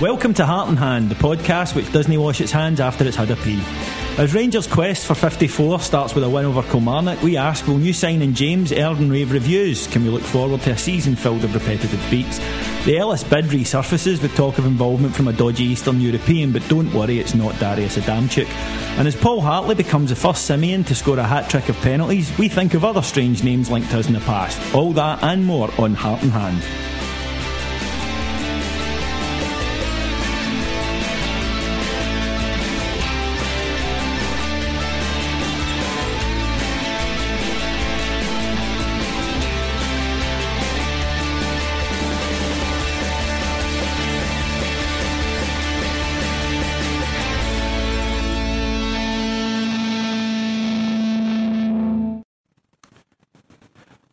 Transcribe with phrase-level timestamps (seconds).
[0.00, 3.32] Welcome to Heart and Hand, the podcast which doesn't wash its hands after it's had
[3.32, 3.60] a pee.
[4.16, 7.92] As Rangers' quest for 54 starts with a win over Kilmarnock, we ask will new
[7.92, 9.88] signing James and rave reviews?
[9.88, 12.38] Can we look forward to a season filled with repetitive beats?
[12.84, 16.94] The Ellis bid resurfaces with talk of involvement from a dodgy Eastern European, but don't
[16.94, 18.46] worry, it's not Dariusz Adamczuk.
[18.98, 22.30] And as Paul Hartley becomes the first simian to score a hat trick of penalties,
[22.38, 24.60] we think of other strange names linked to us in the past.
[24.76, 27.17] All that and more on Heart and Hand.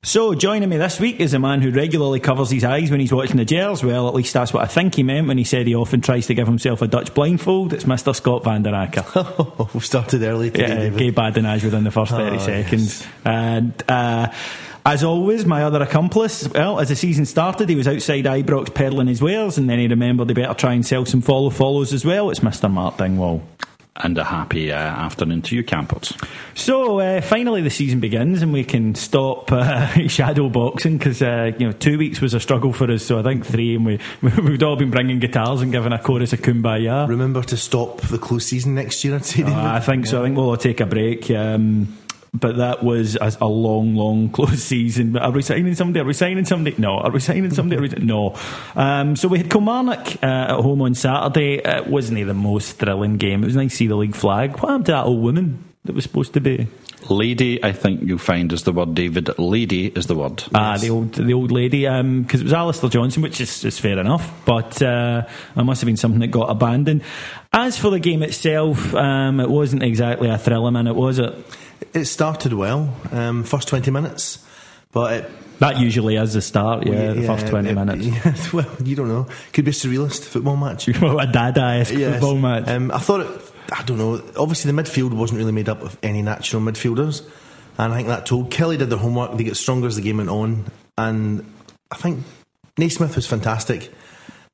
[0.06, 3.11] So, joining me this week is a man who regularly covers his eyes when he's
[3.11, 3.84] watching the Gers.
[3.84, 6.28] Well, at least that's what I think he meant when he said he often tries
[6.28, 7.73] to give himself a Dutch blindfold.
[7.73, 8.16] It's Mr.
[8.16, 9.73] Scot van den Akker.
[9.73, 11.00] we started early today, yeah, David.
[11.00, 13.02] gay badinage within the first 30 Oh, seconds.
[13.02, 13.09] yes.
[13.25, 14.31] And, uh,
[14.86, 19.08] as always, my other accomplice, well, as the season started, he was outside Ibrox peddling
[19.08, 22.06] his wares, and then he remembered he better try and sell some follow follows as
[22.06, 22.30] well.
[22.30, 22.72] It's Mr.
[22.72, 23.42] Mark Dingwall.
[23.98, 26.14] And a happy uh, afternoon to you, Camperts.
[26.54, 31.52] So uh, finally, the season begins, and we can stop uh, shadow boxing because uh,
[31.58, 33.06] you know two weeks was a struggle for us.
[33.06, 36.34] So I think three, and we we've all been bringing guitars and giving a chorus
[36.34, 37.08] of kumbaya.
[37.08, 39.53] Remember to stop the close season next year, I'd say, David.
[39.53, 40.22] I think so.
[40.22, 41.30] I think we'll all take a break.
[41.31, 41.96] Um,
[42.40, 45.18] but that was a, a long, long close season.
[45.18, 46.01] Are we signing somebody?
[46.01, 46.75] Are we signing somebody?
[46.78, 46.97] No.
[46.97, 47.79] Are we signing somebody?
[47.79, 48.35] Are we, no.
[48.75, 51.62] Um, so we had Kilmarnock uh, at home on Saturday.
[51.63, 53.44] It wasn't the most thrilling game.
[53.44, 54.51] It was nice to see the league flag.
[54.53, 56.68] What happened to that old woman that was supposed to be?
[57.09, 59.38] Lady, I think you'll find is the word, David.
[59.38, 60.44] Lady is the word.
[60.53, 64.00] Ah, the old the old lady, because it was Alastair Johnston, which is, is fair
[64.00, 65.24] enough, but uh,
[65.56, 67.03] it must have been something that got abandoned.
[67.53, 71.35] As for the game itself, um, it wasn't exactly a thrill It was it?
[71.94, 74.40] It started well, um, first 20 minutes,
[74.91, 78.06] but it, That usually is the start, yeah, the first 20 it- minutes.
[78.25, 79.28] yeah, well, you don't know.
[79.53, 80.88] Could be a surrealist football match.
[80.90, 82.13] a dada-esque Yes.
[82.13, 82.68] football match.
[82.68, 83.41] Um, I thought it,
[83.72, 87.25] I don't know, obviously the midfield wasn't really made up of any natural midfielders,
[87.78, 88.51] and I think that told.
[88.51, 90.66] Killie did their homework, they get stronger as the game went on,
[90.97, 91.45] and
[91.91, 92.24] I think
[92.78, 93.91] Naismith was fantastic.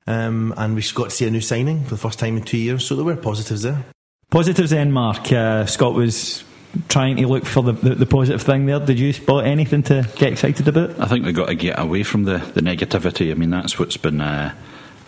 [0.07, 2.57] Um, and we got to see a new signing for the first time in two
[2.57, 3.83] years, so there were positives there.
[4.31, 5.31] Positives then, Mark.
[5.31, 6.43] Uh, Scot was
[6.87, 8.79] trying to look for the, the, the positive thing there.
[8.79, 10.99] Did you spot anything to get excited about?
[10.99, 13.31] I think we've got to get away from the, the negativity.
[13.31, 14.21] I mean, that's what's been.
[14.21, 14.53] Uh,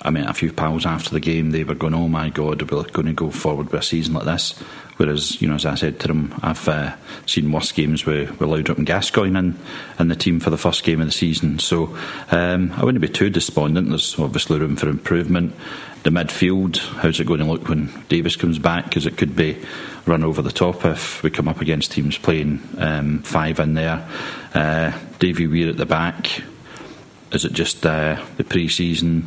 [0.05, 2.83] I mean, a few pals after the game, they were going, "Oh my God, we're
[2.83, 4.53] going to go forward with a season like this."
[4.97, 8.49] Whereas, you know, as I said to them, I've uh, seen worse games with, with
[8.49, 9.57] Laudrup and Gascoigne in,
[9.97, 11.57] in the team for the first game of the season.
[11.57, 11.97] So
[12.29, 13.89] um, I wouldn't be too despondent.
[13.89, 15.55] There's obviously room for improvement.
[16.03, 18.85] The midfield, how's it going to look when Davis comes back?
[18.85, 19.57] Because it could be
[20.05, 24.07] run over the top if we come up against teams playing um, five in there.
[24.53, 26.41] Uh, Davy Weir at the back.
[27.31, 29.25] Is it just uh, the pre-season?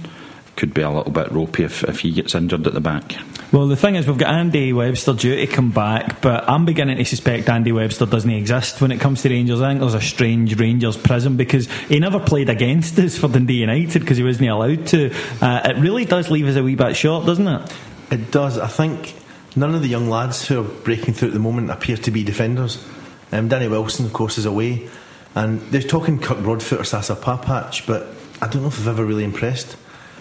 [0.55, 3.15] Could be a little bit ropey if, if he gets injured at the back.
[3.53, 6.97] Well, the thing is, we've got Andy Webster due to come back, but I'm beginning
[6.97, 9.61] to suspect Andy Webster doesn't exist when it comes to Rangers.
[9.61, 13.55] I think there's a strange Rangers prism because he never played against us for Dundee
[13.55, 15.15] United because he wasn't allowed to.
[15.43, 17.73] Uh, it really does leave us a wee bit short, doesn't it?
[18.11, 18.59] It does.
[18.59, 19.15] I think
[19.57, 22.23] none of the young lads who are breaking through at the moment appear to be
[22.23, 22.85] defenders.
[23.33, 24.89] Um, Danny Wilson, of course, is away,
[25.35, 28.07] and they're talking Kirk Broadfoot or Sasa Papac, but
[28.41, 29.77] I don't know if they've ever really impressed.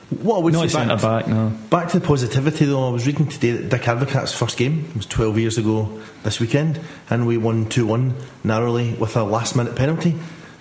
[0.09, 1.49] What I would Not say centre back, no.
[1.69, 2.87] Back to the positivity, though.
[2.87, 6.79] I was reading today that Dick Advocaat's first game was 12 years ago this weekend,
[7.09, 10.15] and we won 2 1 narrowly with a last minute penalty.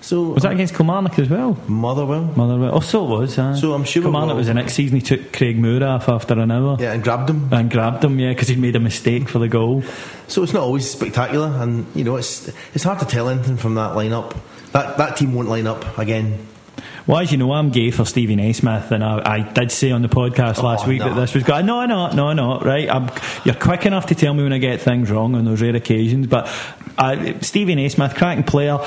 [0.05, 1.57] So Was that against Kilmarnock as well?
[1.67, 2.25] Motherwell?
[2.37, 2.73] Motherwell.
[2.75, 3.39] Oh, so it was.
[3.39, 4.97] Uh, So I'm sure Kilmarnock was the next season.
[4.97, 6.77] He took Craig Moore off after an hour.
[6.79, 7.49] Yeah, and grabbed him.
[7.51, 9.83] And grabbed him, yeah, because he'd made a mistake for the goal.
[10.29, 13.77] So it's not always spectacular, and you know it's it's hard to tell anything from
[13.77, 14.37] that lineup.
[14.73, 16.49] That that team won't line up again
[17.07, 20.03] Well, as you know, I'm gay for Stevie Naismith, and I, I did say on
[20.03, 21.09] the podcast last Oh, week no.
[21.15, 21.65] that this was going.
[21.65, 22.59] No, no, no, no.
[22.61, 23.09] Right, I'm,
[23.47, 26.27] you're quick enough to tell me when I get things wrong on those rare occasions.
[26.27, 26.47] But
[26.99, 28.79] uh, Stevie Naismith, cracking player.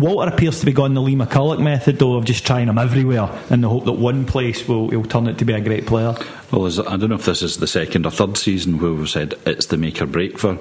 [0.00, 3.30] Walter appears to be going the Lee McCulloch method, though, of just trying him everywhere
[3.50, 6.16] in the hope that one place will he'll turn it to be a great player.
[6.50, 9.34] Well, I don't know if this is the second or third season where we've said
[9.46, 10.56] it's the make or break for,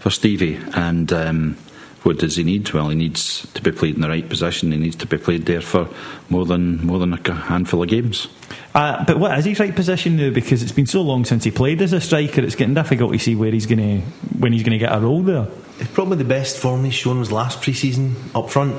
[0.00, 0.58] for Stevie.
[0.74, 1.56] And um,
[2.02, 2.72] what does he need?
[2.72, 4.72] Well, he needs to be played in the right position.
[4.72, 5.88] He needs to be played there for
[6.28, 8.26] more than more than a handful of games.
[8.74, 10.30] Uh, but what is his right position now?
[10.30, 13.18] Because it's been so long since he played as a striker, it's getting difficult to
[13.18, 14.06] see where he's going to
[14.38, 15.46] when he's going to get a role there.
[15.92, 18.76] Probably the best form he's shown was last pre-season up front,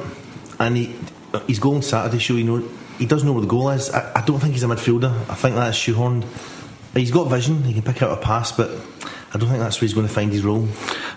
[0.59, 0.95] and he
[1.47, 2.35] his goal on Saturday show.
[2.35, 3.89] You know, he does know where the goal is.
[3.89, 5.11] I, I don't think he's a midfielder.
[5.29, 6.25] I think that's shoehorned.
[6.93, 7.63] He's got vision.
[7.63, 8.69] He can pick out a pass, but
[9.33, 10.67] I don't think that's where he's going to find his role.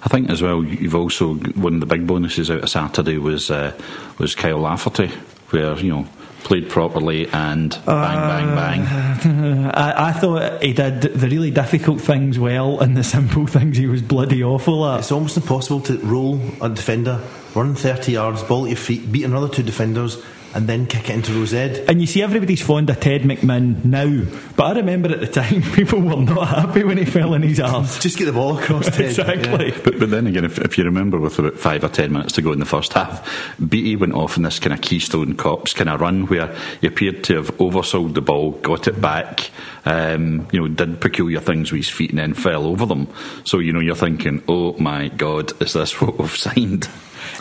[0.03, 0.63] I think as well.
[0.63, 3.79] You've also one of the big bonuses out of Saturday was uh,
[4.19, 5.09] was Kyle Lafferty,
[5.51, 6.07] where you know
[6.45, 9.04] played properly and bang bang bang.
[9.75, 13.87] I, I thought he did the really difficult things well, and the simple things he
[13.87, 15.01] was bloody awful at.
[15.01, 17.21] It's almost impossible to roll a defender,
[17.55, 20.23] run 30 yards, ball at your feet, beat another two defenders,
[20.55, 21.85] and then kick it into Rose Ed.
[21.89, 24.25] And you see, everybody's fond of Ted McMinn now,
[24.57, 27.61] but I remember at the time people were not happy when he fell in his
[27.61, 27.99] arms.
[27.99, 29.07] Just get the ball across, Ted.
[29.07, 29.69] exactly.
[29.71, 29.81] Yeah.
[29.83, 32.43] But, but then again, if, if you remember, with about five or ten minutes to
[32.43, 33.29] go in the first half,
[33.59, 37.25] Beattie went off in this kind of Keystone Cops kind of run where he appeared
[37.25, 39.51] to have oversold the ball, got it back,
[39.85, 43.09] um, you know, did peculiar things with his feet and then fell over them.
[43.45, 46.89] So, you know, you're thinking, oh my God, is this what we've signed?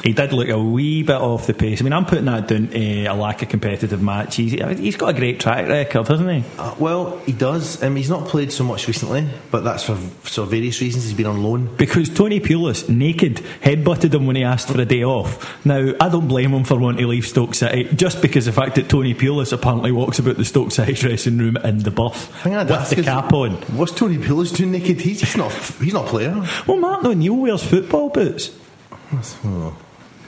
[0.03, 1.81] He did look a wee bit off the pace.
[1.81, 4.35] I mean, I'm putting that down to a lack of competitive match.
[4.35, 6.43] He's, he's got a great track record, hasn't he?
[6.57, 7.81] Uh, well, he does.
[7.83, 11.05] Um, he's not played so much recently, but that's for, for various reasons.
[11.05, 11.75] He's been on loan.
[11.75, 15.65] Because Tony Pulis, naked, headbutted him when he asked for a day off.
[15.65, 18.75] Now, I don't blame him for wanting to leave Stoke City, just because the fact
[18.75, 22.65] that Tony Pulis apparently walks about the Stoke City dressing room in the buff I
[22.65, 23.53] think with the cap on.
[23.77, 25.01] What's Tony Pulis doing naked?
[25.01, 25.51] He's, he's not.
[25.53, 26.33] He's not a player.
[26.67, 28.51] Well, Martin O'Neill wears football boots.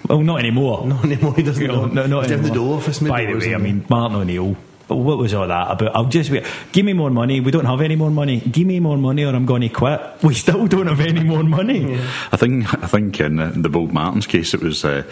[0.08, 0.86] Well, not anymore.
[0.86, 1.36] Not anymore.
[1.36, 1.62] He doesn't.
[1.66, 2.06] You know, know.
[2.06, 3.02] no, not He's down the door office.
[3.02, 4.56] Maybe By the way, I mean Martin O'Neill.
[4.88, 5.96] What was all that about?
[5.96, 6.46] I'll just wait.
[6.72, 7.40] Give me more money.
[7.40, 8.40] We don't have any more money.
[8.40, 10.00] Give me more money, or I'm going to quit.
[10.22, 11.96] We still don't have any more money.
[12.32, 15.04] I think I think in uh, the Bob Martins case, it was uh,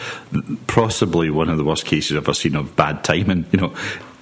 [0.68, 3.46] possibly one of the worst cases I've ever seen of bad timing.
[3.52, 3.76] You know,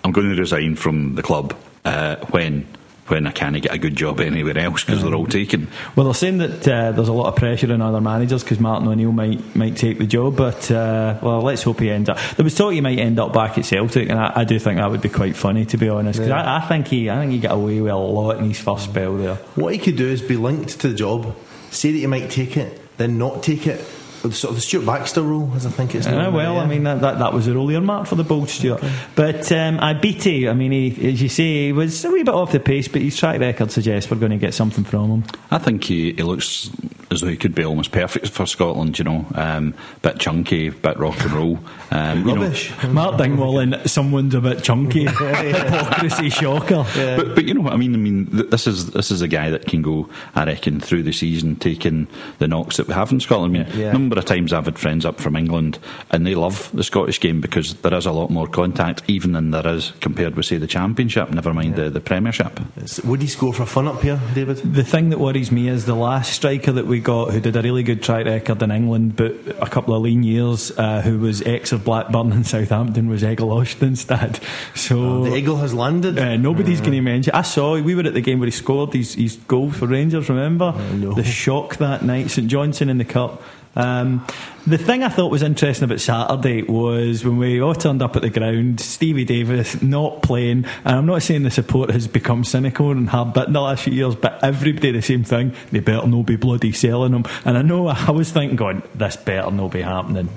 [0.06, 1.53] I'm going to resign from the club
[1.83, 2.65] uh, when
[3.07, 5.68] when I can't get a good job anywhere else because they're all taken.
[5.95, 8.88] Well, they're saying that uh, there's a lot of pressure on other managers because Martin
[8.88, 12.18] O'Neill might might take the job, but uh, well, let's hope he ends up.
[12.36, 14.77] There was talk he might end up back at Celtic, and I, I do think
[14.77, 16.19] that would be quite funny to be honest.
[16.19, 18.59] Because I, I think he, I think he got away with a lot in his
[18.59, 19.36] first spell there.
[19.56, 21.36] What he could do is be linked to the job,
[21.69, 23.86] say that he might take it, then not take it.
[24.22, 26.34] Sort of the Stuart Baxter rule, as I think it's Uh, known.
[26.34, 28.84] well, I mean that, that, that was the role earmarked for the bold Stuart.
[29.16, 30.48] But um, I beat it.
[30.48, 33.02] I mean, he, as you say, he was a wee bit off the pace, but
[33.02, 35.24] his track record suggests we're going to get something from him.
[35.50, 36.70] I think he, he looks
[37.10, 38.98] as though he could be almost perfect for Scotland.
[39.00, 41.60] You know, um, bit chunky, bit rock and roll.
[41.92, 42.72] Um, you know, rubbish.
[42.90, 45.06] Mark Dingwall and someone's a bit chunky.
[45.56, 46.86] Hypocrisy shocker.
[46.96, 47.94] But, but you know what I mean.
[47.94, 50.10] I mean, th- this is this is a guy that can go.
[50.36, 52.08] I reckon through the season, taking
[52.40, 53.56] the knocks that we have in Scotland.
[53.56, 53.92] I mean, Yeah.
[54.12, 55.80] A number of times I've had friends up from England,
[56.10, 59.52] and they love the Scottish game because there is a lot more contact, even than
[59.52, 61.30] there is compared with say the Championship.
[61.31, 62.60] Never mind the, the Premiership.
[62.75, 64.58] It's- Would he score for fun up here, David?
[64.58, 67.62] The thing that worries me is the last striker that we got who did a
[67.62, 71.41] really good track record in England, but a couple of lean years, uh, who was
[71.44, 74.41] ex of Blackburn and Southampton, was Egil Ostenstad.
[74.75, 76.20] So The eagle has landed.
[76.20, 77.34] Uh, nobody's going to mention.
[77.34, 80.27] I saw we were at the game where he scored his, his goal for Rangers.
[80.27, 81.13] Remember no.
[81.13, 83.41] the shock that night, St Johnstone in the cup.
[83.75, 84.25] Um,
[84.68, 88.22] the thing I thought was interesting about Saturday was when we all turned up at
[88.22, 92.92] the ground, Stevie Davis not playing, and I'm not saying the support has become cynical
[92.92, 95.54] and hard bitten the last few years, but everybody the same thing.
[95.72, 97.25] They better not be bloody selling them.
[97.46, 100.30] And I know I was thinking, going, this better not be happening.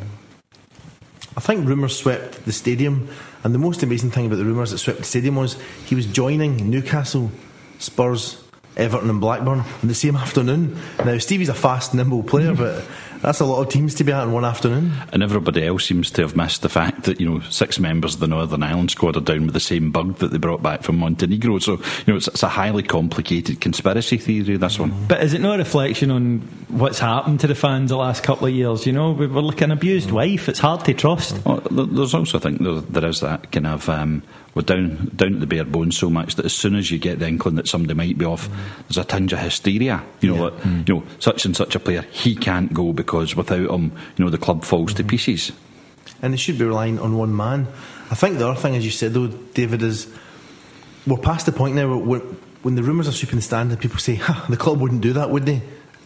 [1.37, 3.09] I think rumours swept the stadium,
[3.43, 6.07] and the most amazing thing about the rumours that swept the stadium was he was
[6.07, 7.33] joining Newcastle,
[7.81, 8.43] Spurs,
[8.76, 10.79] Everton, and Blackburn on the same afternoon.
[11.05, 12.85] Now Stevie's a fast, nimble player, but
[13.25, 14.93] that's a lot of teams to be at in one afternoon.
[15.12, 18.21] And everybody else seems to have missed the fact that you know six members of
[18.21, 20.99] the Northern Ireland squad are down with the same bug that they brought back from
[20.99, 21.59] Montenegro.
[21.59, 24.57] So you know it's, it's a highly complicated conspiracy theory.
[24.57, 24.93] This one.
[25.09, 28.47] But is it not a reflection on what's happened to the fans the last couple
[28.47, 28.87] of years?
[28.87, 30.49] You know, we were like an abused wife.
[30.49, 31.45] It's hard to trust.
[31.47, 34.23] Well, there's also, I think, there, there is that kind of um,
[34.54, 37.18] we're down down to the bare bones so much that as soon as you get
[37.18, 38.49] the inkling that somebody might be off,
[38.88, 40.02] there's a tinge of hysteria.
[40.20, 40.88] You know, what, mm.
[40.88, 44.30] you know, such and such a player, he can't go because without him, you know,
[44.30, 45.52] the club falls to pieces.
[46.23, 47.66] and they should be relying on one man.
[48.11, 50.12] I think the other thing, as you said though, David, is
[51.06, 52.20] we're past the point now where
[52.62, 55.30] when the rumours are sweeping the stand and people say, the club wouldn't do that,
[55.30, 55.62] would they?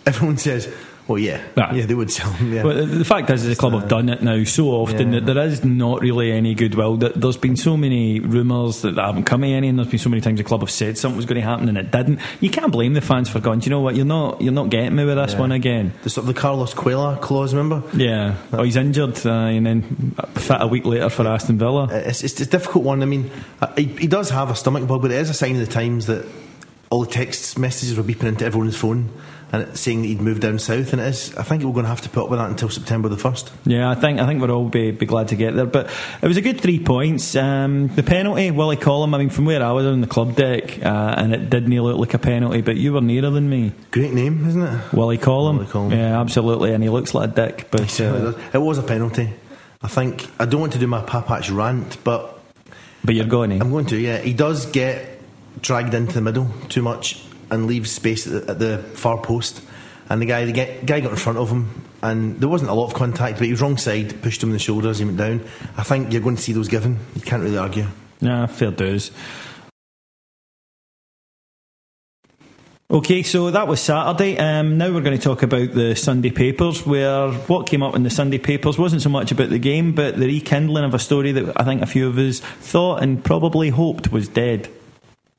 [0.07, 0.73] Everyone says,
[1.09, 2.53] well, yeah, yeah, they would sell him.
[2.53, 2.63] Yeah.
[2.63, 5.21] But the fact is, the club have done it now so often Yeah.
[5.21, 6.99] that there is not really any goodwill.
[6.99, 10.21] That There's been so many rumours that haven't come any, and there's been so many
[10.21, 12.21] times the club have said something was going to happen and it didn't.
[12.41, 13.61] You can't blame the fans for going.
[13.61, 13.97] Do you know what?
[13.97, 14.43] You're not.
[14.43, 15.41] You're not getting me with this Yeah.
[15.41, 15.93] one again.
[16.03, 17.83] the sort of the Carlos Cuéllar clause, remember?
[17.97, 18.35] Yeah.
[18.53, 21.89] Oh, he's injured, uh, and then fit a week later for Aston Villa.
[21.91, 23.03] It's, it's a difficult one.
[23.03, 23.31] I mean,
[23.63, 25.73] uh, he, he does have a stomach bug, but it is a sign of the
[25.73, 26.27] times that
[26.91, 29.09] all the text messages were beeping into everyone's phone
[29.51, 30.93] and saying that he'd moved down south.
[30.93, 32.69] And it is, I think we're going to have to put up with that until
[32.69, 33.51] September the 1st.
[33.65, 35.67] Yeah, I think I think we'll all be, be glad to get there.
[35.67, 35.91] But
[36.21, 37.35] it was a good three points.
[37.35, 39.15] Um, the penalty, Willie Collum.
[39.15, 41.93] I mean, from where I was on the club deck, uh, and it did nearly
[41.93, 43.73] look like a penalty, but you were nearer than me.
[43.91, 44.93] Great name, isn't it?
[44.93, 45.59] Willie Collum.
[45.59, 45.93] Willie Collum.
[45.93, 47.69] Yeah, absolutely, and he looks like a dick.
[47.71, 48.33] But uh.
[48.53, 49.33] It was a penalty.
[49.81, 52.35] I think, I don't want to do my Papac rant, but
[53.05, 54.19] but you're going I'm going to, yeah.
[54.19, 55.21] He does get
[55.63, 59.63] dragged into the middle too much and leaves space at the, at the far post.
[60.11, 62.75] And the guy, the guy, guy got in front of him, and there wasn't a
[62.75, 65.19] lot of contact, but he was wrong side, pushed him in the shoulders, he went
[65.19, 65.45] down.
[65.77, 66.99] I think you're going to see those given.
[67.15, 67.87] You can't really argue.
[68.21, 69.11] Nah, fair dues.
[72.91, 74.39] Okay, so that was Saturday.
[74.39, 78.03] Um, now we're going to talk about the Sunday papers, where what came up in
[78.03, 81.33] the Sunday papers wasn't so much about the game, but the rekindling of a story
[81.33, 84.71] that I think a few of us thought and probably hoped was dead.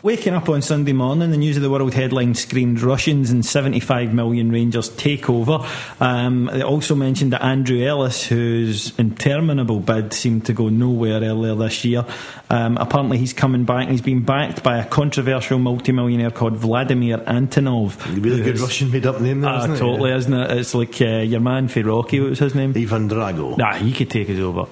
[0.02, 4.14] Waking up on Sunday morning, the News of the World headline screamed Russians and 75
[4.14, 5.68] million Rangers takeover.
[6.00, 11.54] Um, it also mentioned that Andrew Ellis, whose interminable bid seemed to go nowhere earlier
[11.54, 12.06] this year,
[12.50, 17.18] um, apparently he's coming back and he's been backed by a controversial multimillionaire called Vladimir
[17.18, 17.98] Antonov.
[18.24, 19.80] Really good Russian made up name there, Ah, isn't it?
[19.80, 20.52] totally, isn't it?
[20.60, 22.72] It's like uh, your man for Rocky, what was his name?
[22.74, 23.58] Ivan Drago.
[23.58, 24.66] Nah, he could take us over.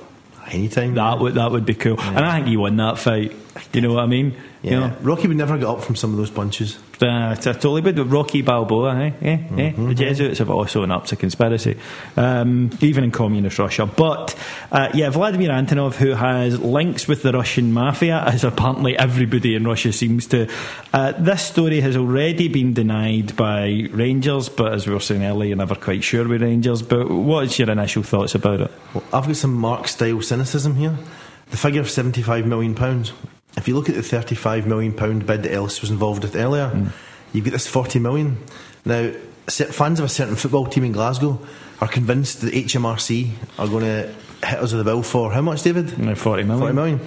[0.49, 0.93] Anytime.
[0.95, 1.99] That would that would be cool.
[1.99, 3.33] And I think he won that fight.
[3.73, 4.35] You know what I mean?
[4.61, 4.71] yeah.
[4.71, 6.77] You know, Rocky would never get up from some of those punches.
[7.01, 9.11] Uh, totally, but Rocky Balboa, eh?
[9.21, 9.31] eh?
[9.31, 9.37] eh?
[9.37, 9.89] Mm-hmm.
[9.89, 11.77] The Jesuits have also an up to conspiracy,
[12.15, 13.85] um, even in communist Russia.
[13.85, 14.35] But
[14.71, 19.65] uh, yeah, Vladimir Antonov, who has links with the Russian mafia, as apparently everybody in
[19.67, 20.49] Russia seems to.
[20.91, 25.49] Uh, this story has already been denied by Rangers, but as we were saying earlier,
[25.49, 26.81] you're never quite sure with Rangers.
[26.81, 28.71] But what's your initial thoughts about it?
[28.95, 30.97] Well, I've got some Mark style cynicism here.
[31.51, 32.75] The figure of £75 million.
[33.57, 36.87] If you look at the £35 million bid that Ellis was involved with earlier, hmm.
[37.33, 38.37] you get this £40 million.
[38.85, 39.11] Now,
[39.47, 41.39] fans of a certain football team in Glasgow
[41.81, 44.13] are convinced that HMRC are going to
[44.45, 45.97] hit us with a bill for how much, David?
[45.97, 46.59] No, 40 million.
[46.59, 46.99] 40 million.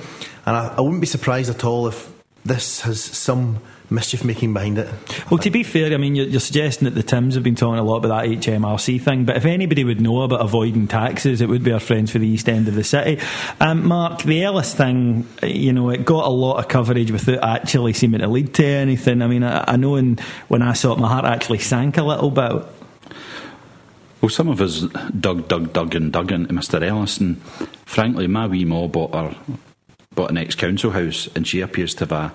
[0.46, 2.12] And I, I wouldn't be surprised at all if
[2.44, 4.88] this has some mischief making behind it.
[5.30, 7.78] Well, to be fair, I mean, you're, you're suggesting that the Tims have been talking
[7.78, 11.48] a lot about that HMRC thing, but if anybody would know about avoiding taxes, it
[11.48, 13.20] would be our friends for the East End of the city.
[13.60, 17.92] Um, Mark, the Ellis thing, you know, it got a lot of coverage without actually
[17.92, 19.22] seeming to lead to anything.
[19.22, 20.18] I mean, I, I know in,
[20.48, 22.64] when I saw it, my heart actually sank a little bit.
[24.20, 24.82] Well, some of us
[25.18, 26.82] dug, dug, dug, and dug into Mr.
[26.82, 27.42] Ellis, and
[27.86, 29.34] frankly, my wee ma bought her
[30.14, 32.32] bought an ex-council house, and she appears to have a,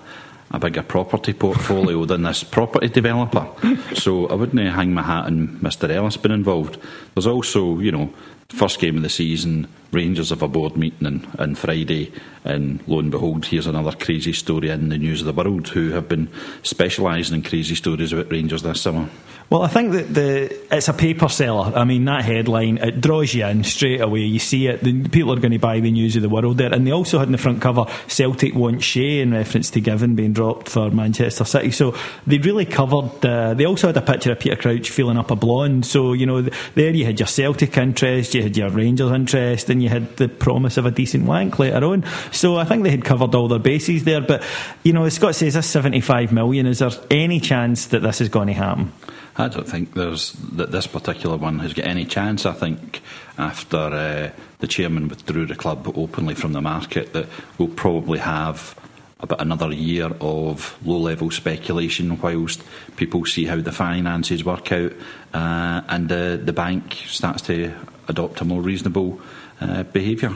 [0.50, 3.46] a bigger property portfolio than this property developer.
[3.94, 5.90] So I wouldn't eh, hang my hat on Mr.
[5.90, 6.78] Ellis being involved.
[7.14, 8.12] There's also, you know,
[8.48, 12.12] first game of the season, Rangers have a board meeting on, Friday,
[12.44, 15.90] and lo and behold, here's another crazy story in the news of the world, who
[15.90, 16.28] have been
[16.62, 19.08] specialising in crazy stories about Rangers this summer.
[19.48, 21.72] Well, I think that the it's a paper seller.
[21.76, 24.20] I mean, that headline it draws you in straight away.
[24.20, 24.82] You see it.
[24.82, 27.20] The people are going to buy the news of the world there, and they also
[27.20, 30.90] had in the front cover Celtic want Shay in reference to Given being dropped for
[30.90, 31.70] Manchester City.
[31.70, 31.94] So
[32.26, 33.24] they really covered.
[33.24, 35.86] Uh, they also had a picture of Peter Crouch feeling up a blonde.
[35.86, 36.42] So you know,
[36.74, 40.28] there you had your Celtic interest, you had your Rangers interest, and you had the
[40.28, 42.04] promise of a decent wank later on.
[42.32, 44.20] So I think they had covered all their bases there.
[44.20, 44.42] But
[44.82, 46.66] you know, as Scot says, this seventy-five million.
[46.66, 48.92] Is there any chance that this is going to happen?
[49.38, 52.46] I don't think there's that this particular one has got any chance.
[52.46, 53.02] I think
[53.36, 57.26] after uh, the chairman withdrew the club openly from the market, that
[57.58, 58.74] we'll probably have
[59.20, 62.62] about another year of low-level speculation, whilst
[62.96, 64.92] people see how the finances work out,
[65.32, 67.74] uh, and uh, the bank starts to
[68.08, 69.20] adopt a more reasonable
[69.60, 70.34] uh, behaviour.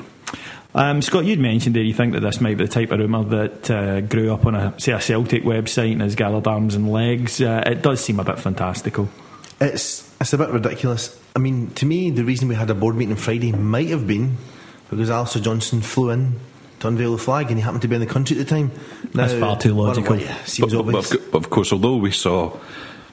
[0.72, 3.24] Um, Scot, you'd mentioned there you think that this might be the type of rumour
[3.24, 6.92] that uh, grew up on a say a Celtic website and has gathered arms and
[6.92, 7.40] legs.
[7.40, 9.08] Uh, it does seem a bit fantastical.
[9.60, 11.18] It's it's a bit ridiculous.
[11.34, 14.36] I mean, to me, the reason we had a board meeting Friday might have been
[14.88, 16.38] because Alastair Johnston flew in
[16.80, 18.70] to unveil the flag, and he happened to be in the country at the time.
[19.12, 20.16] That's far too logical.
[20.16, 21.10] well, yeah, seems but, but- obvious.
[21.10, 22.56] but of, of course, although we saw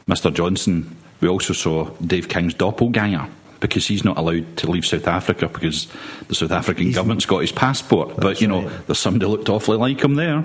[0.07, 0.31] Mr.
[0.33, 3.27] Johnston, we also saw Dave King's doppelganger.
[3.67, 5.87] Because he's not allowed to leave South Africa because
[6.27, 8.17] the South African He's- government's got his passport.
[8.17, 8.87] But you know, right.
[8.87, 10.43] there's somebody looked awfully like him there.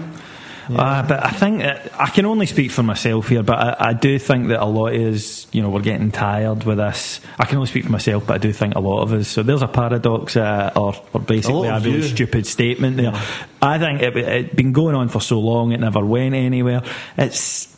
[0.71, 3.93] Uh, but I think that, I can only speak for myself here, but I, I
[3.95, 7.21] do think that a lot is, you know, we're getting tired with this.
[7.39, 9.29] I can only speak for myself, but I do think a lot of us.
[9.29, 13.13] So there's a paradox, uh, or, or basically A a, really stupid statement there.
[13.61, 16.83] I think it, it's been going on for so long, it never went anywhere.
[17.19, 17.72] It's.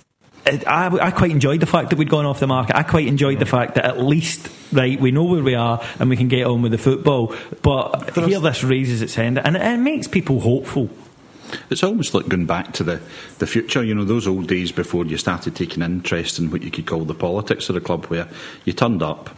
[0.46, 2.76] I, I quite enjoyed the fact that we'd gone off the market.
[2.76, 6.10] I quite enjoyed the fact that at least, right, we know where we are and
[6.10, 7.34] we can get on with the football.
[7.62, 10.90] But There's- here this raises its hand and it, it makes people hopeful.
[11.70, 13.00] It's almost like going back to the,
[13.38, 16.70] the future, you know, those old days before you started taking interest in what you
[16.70, 18.28] could call the politics of the club, where
[18.64, 19.30] you turned up,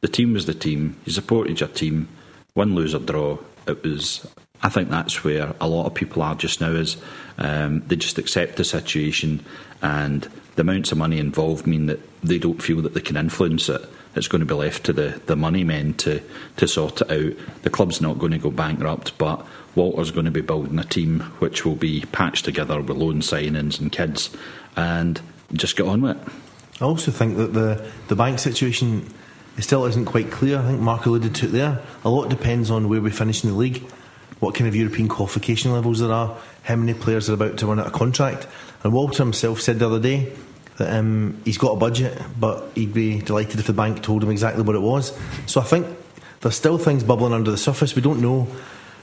[0.00, 2.08] the team was the team, you supported your team,
[2.54, 3.38] win, lose, or draw.
[3.66, 4.26] It was,
[4.62, 6.96] I think that's where a lot of people are just now, is
[7.38, 9.44] um, they just accept the situation
[9.82, 13.68] and the amounts of money involved mean that they don't feel that they can influence
[13.68, 13.82] it.
[14.14, 16.22] It's going to be left to the, the money men to,
[16.56, 17.62] to sort it out.
[17.62, 21.20] The club's not going to go bankrupt, but Walter's going to be building a team
[21.38, 24.34] which will be patched together with loan signings and kids
[24.74, 25.20] and
[25.52, 26.32] just get on with it.
[26.80, 29.12] I also think that the, the bank situation
[29.58, 30.58] still isn't quite clear.
[30.58, 31.82] I think Mark alluded to it there.
[32.04, 33.82] A lot depends on where we finish in the league,
[34.40, 37.80] what kind of European qualification levels there are, how many players are about to run
[37.80, 38.46] out of contract.
[38.82, 40.32] And Walter himself said the other day
[40.78, 44.30] that um, he's got a budget, but he'd be delighted if the bank told him
[44.30, 45.16] exactly what it was.
[45.46, 45.86] So I think
[46.40, 47.94] there's still things bubbling under the surface.
[47.94, 48.46] We don't know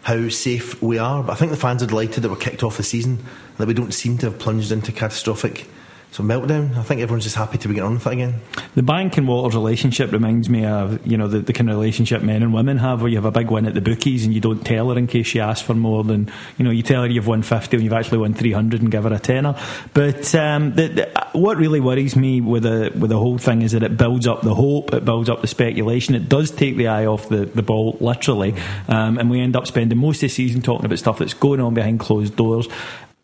[0.04, 2.78] how safe we are, but I think the fans are delighted that we're kicked off
[2.78, 3.24] the season,
[3.58, 5.68] that we don't seem to have plunged into catastrophic
[6.14, 6.78] so meltdown.
[6.78, 8.36] I think everyone's just happy to be getting on with it again.
[8.76, 12.22] The bank and Walters relationship reminds me of you know the, the kind of relationship
[12.22, 14.40] men and women have, where you have a big win at the bookies and you
[14.40, 16.72] don't tell her in case she asks for more than you know.
[16.72, 19.14] You tell her you've won fifty when you've actually won three hundred and give her
[19.14, 19.56] a tenner.
[19.96, 23.72] But um, the, the, what really worries me with the with the whole thing is
[23.72, 26.90] that it builds up the hope, it builds up the speculation, it does take the
[26.90, 28.54] eye off the, the ball literally,
[28.88, 31.60] um, and we end up spending most of the season talking about stuff that's going
[31.60, 32.68] on behind closed doors.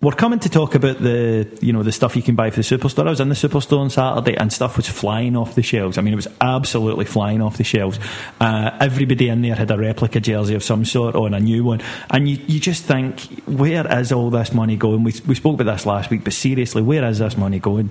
[0.02, 2.62] We're coming to talk about the you know the stuff you can buy for the
[2.62, 3.06] superstore.
[3.06, 5.98] I was in the superstore on Saturday and stuff was flying off the shelves.
[5.98, 8.00] I mean, it was absolutely flying off the shelves.
[8.40, 11.82] Uh, everybody in there had a replica jersey of some sort or a new one,
[12.10, 15.04] and you, you just think, where is all this money going?
[15.04, 17.90] We we spoke about this last week, but seriously, where is this money going?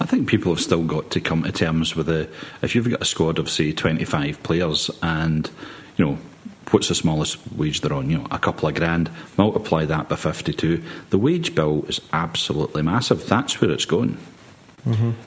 [0.00, 2.26] I think people have still got to come to terms with the
[2.62, 5.50] if you've got a squad of say 25 players and
[5.98, 6.18] you know
[6.74, 8.10] what's the smallest wage they're on?
[8.10, 9.08] You know a couple of grand.
[9.38, 13.26] Multiply that by 52 the wage bill is absolutely massive.
[13.28, 14.18] That's where it's going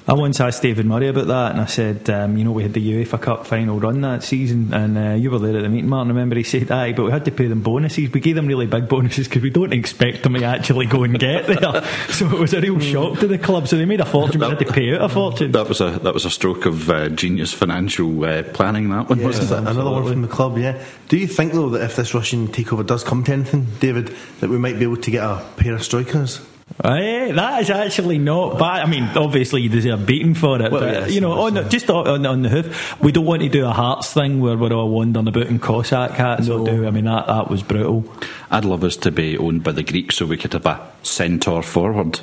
[0.08, 2.74] I once asked David Murray about that, and I said, um, you know, we had
[2.74, 5.90] the UEFA Cup final run that season, and uh, you were there at the meeting,
[5.90, 6.10] Martin.
[6.10, 8.12] Remember, he said, "Aye, but we had to pay them bonuses.
[8.12, 11.18] We gave them really big bonuses because we don't expect them to actually go and
[11.18, 11.84] get there.
[12.10, 13.68] so it was a real shock to the club.
[13.68, 15.52] So they made a fortune, but had to pay out a fortune.
[15.54, 19.24] that was a that was a stroke of uh, genius financial uh, planning that one
[19.24, 20.82] wasn't it Another one from the club, yeah.
[21.08, 24.50] Do you think, though, that if this Russian takeover does come to anything, David, that
[24.50, 26.42] we might be able to get a pair of strikers?
[26.84, 28.84] Aye, that is actually not bad.
[28.84, 31.62] I mean, obviously you deserve beating for it, Well, but yes, you know, on the,
[31.62, 31.72] yes.
[31.72, 34.74] just on, on the hoof, we don't want to do a Hearts thing where we're
[34.74, 36.50] all wandering about in Cossack hats.
[36.50, 36.86] or do.
[36.86, 38.04] I mean, that that was brutal.
[38.52, 41.64] I'd love us to be owned by the Greeks so we could have a centaur
[41.64, 42.20] forward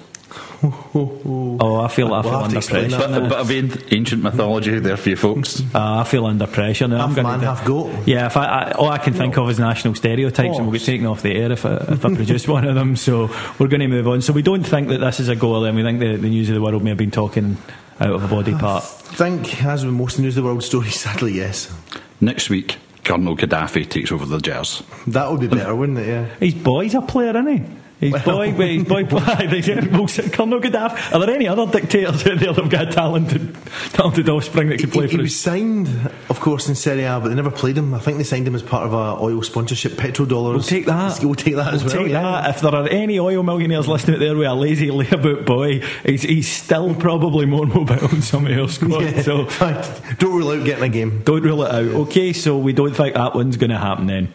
[0.94, 3.08] Oh, I feel I We'll feel have to under explain pressure.
[3.08, 3.40] that.
[3.40, 7.04] a bit of ancient mythology there for you folks Uh, I feel under pressure now.
[7.04, 7.90] I'm man, half goat.
[8.06, 10.84] Yeah, if I, I all I can think of is national stereotypes, and we'll get
[10.86, 12.96] taken off the air if I, if I produce one of them.
[12.96, 13.26] So
[13.58, 14.22] we're going to move on.
[14.22, 16.48] So we don't think that this is a goal, and we think the, the news
[16.48, 17.56] of the world may have been talking
[18.00, 18.84] out of a body part.
[18.84, 21.72] I think, as with most news of the world stories, sadly, yes.
[22.20, 26.06] next week Colonel Gaddafi takes over the Jazz That would be better, wouldn't it?
[26.08, 26.24] Yeah.
[26.40, 27.64] His boy's a player, isn't he?
[28.12, 29.04] His boy, but his boy,
[30.32, 31.14] Colonel Gaddafi.
[31.14, 33.56] Are there any other dictators out there that've got a talented,
[33.92, 35.30] talented offspring that could play He, for he us?
[35.30, 35.88] was signed,
[36.28, 37.94] of course, in Serie A, but they never played him.
[37.94, 40.52] I think they signed him as part of a oil sponsorship, petrodollars.
[40.54, 41.18] We'll take that.
[41.22, 42.02] We'll take that as We'll well.
[42.04, 42.22] take yeah.
[42.22, 42.56] that.
[42.56, 46.22] If there are any oil millionaires listening out there with a lazy layabout boy, he's,
[46.22, 49.02] he's still probably more mobile than some of your squad.
[49.02, 49.22] Yeah.
[49.22, 49.44] So
[50.18, 51.22] Don't rule out getting a game.
[51.24, 51.84] don't rule it out.
[52.08, 54.32] Okay, so we don't think that one's going to happen then.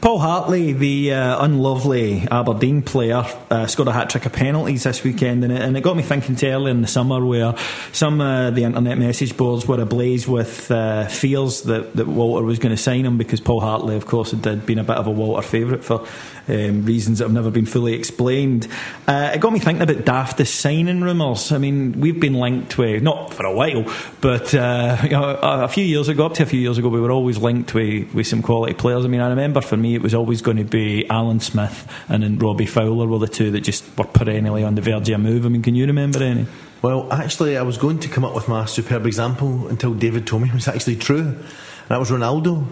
[0.00, 5.02] Paul Hartley, the uh, unlovely Aberdeen player, uh, scored a hat trick of penalties this
[5.02, 7.54] weekend, and it, and it got me thinking to early in the summer where
[7.92, 12.58] some uh, the internet message boards were ablaze with uh, fears that, that Walter was
[12.58, 15.10] going to sign him because Paul Hartley, of course, had been a bit of a
[15.10, 16.06] Walter favourite for
[16.48, 18.68] um, reasons that have never been fully explained.
[19.08, 21.50] Uh, it got me thinking about daftest signing rumours.
[21.50, 23.84] I mean, we've been linked with, not for a while,
[24.20, 26.88] but uh, you know, a a few years ago, up to a few years ago,
[26.88, 29.04] we were always linked with, with some quality players.
[29.04, 31.90] I mean, I remember for me, me, it was always going to be Alan Smith
[32.08, 35.14] and then Robbie Fowler were the two that just were perennially on the verge of
[35.14, 35.46] a move.
[35.46, 36.46] I mean, can you remember any?
[36.82, 40.42] Well, actually, I was going to come up with my superb example until David told
[40.42, 42.66] me it was actually true, and that was Ronaldo.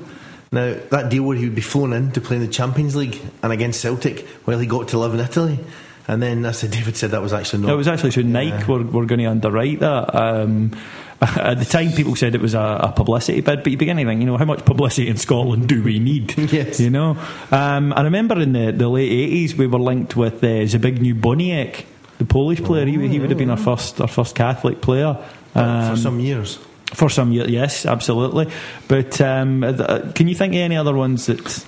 [0.52, 3.20] Now, that deal where he would be flown in to play in the Champions League
[3.42, 5.58] and against Celtic while he got to live in Italy.
[6.06, 7.72] And then, as David said, that was actually not.
[7.72, 8.22] It was actually true.
[8.22, 8.66] Nike yeah.
[8.66, 10.14] were, were going to underwrite that.
[10.14, 10.76] Um,
[11.36, 14.04] at the time, people said it was a, a, publicity bid, but you begin to
[14.04, 16.36] think, you know, how much publicity in Scotland do we need?
[16.52, 16.80] yes.
[16.80, 17.16] You know,
[17.50, 21.84] um, I remember in the, the late eighties, we were linked with uh, Zbigniew Boniek,
[22.18, 22.82] the Polish player.
[22.82, 25.16] Oh, he, he, would have been our first our first Catholic player
[25.54, 26.58] um, for some years.
[26.92, 28.50] For some years, yes, absolutely.
[28.88, 31.64] But um, uh, can you think of any other ones that?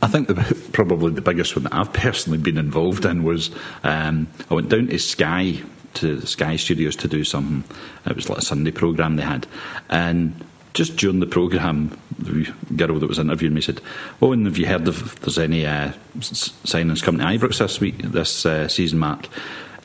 [0.00, 3.50] I think the, probably the biggest one that I've personally been involved in was
[3.82, 5.60] um, I went down to Sky
[6.00, 7.64] to Sky Studios to do something.
[8.06, 9.46] It was like a Sunday program they had,
[9.88, 13.80] and just during the programme, the girl that was interviewing me said,
[14.22, 17.98] "Oh, and have you heard if there's any uh, signings coming to Ibrox this week,
[17.98, 19.28] this uh, season, Mark?"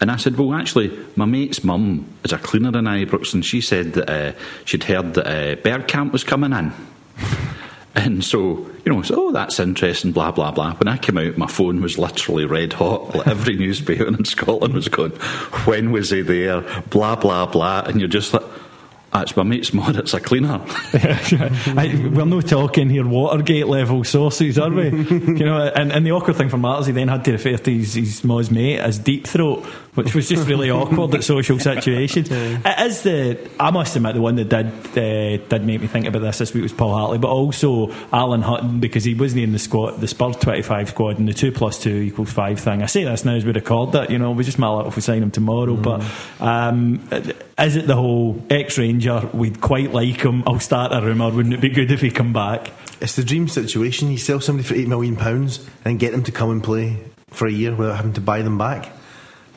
[0.01, 3.61] And I said, "Well, actually, my mate's mum is a cleaner in Ibrox, and she
[3.61, 4.33] said that uh,
[4.65, 6.73] she'd heard that uh, Bergkamp was coming in."
[7.95, 10.73] And so, you know, so, oh, that's interesting, blah, blah, blah.
[10.75, 13.03] When I came out, my phone was literally red hot.
[13.13, 15.11] Like every newspaper in Scotland was going,
[15.65, 16.61] when was he there?
[16.89, 17.83] Blah, blah, blah.
[17.85, 18.43] And you're just like,
[19.13, 20.59] that's my mate's mod, it's a cleaner.
[20.93, 24.85] I, we're not talking here Watergate level sources, are we?
[24.89, 27.55] you know, and, and the awkward thing for Matt is he then had to refer
[27.55, 29.65] to his, his mod's mate as Deep Throat,
[29.95, 32.29] which was just really awkward at social situations.
[32.33, 32.59] Yeah.
[32.65, 36.07] It is the, I must admit, the one that did uh, did make me think
[36.07, 39.51] about this this week was Paul Hartley, but also Alan Hutton, because he wasn't in
[39.51, 42.81] the squad, the Spurs 25 squad, and the 2 plus 2 equals 5 thing.
[42.81, 45.01] I say this now as we record that, you know, we just might if we
[45.01, 45.83] sign him tomorrow, mm.
[45.83, 47.07] but um,
[47.59, 49.29] is it the whole ex Ranger?
[49.33, 50.43] We'd quite like him.
[50.47, 51.29] I'll start a rumour.
[51.29, 52.71] Wouldn't it be good if he come back?
[52.99, 54.09] It's the dream situation.
[54.11, 57.47] You sell somebody for eight million pounds and get them to come and play for
[57.47, 58.91] a year without having to buy them back.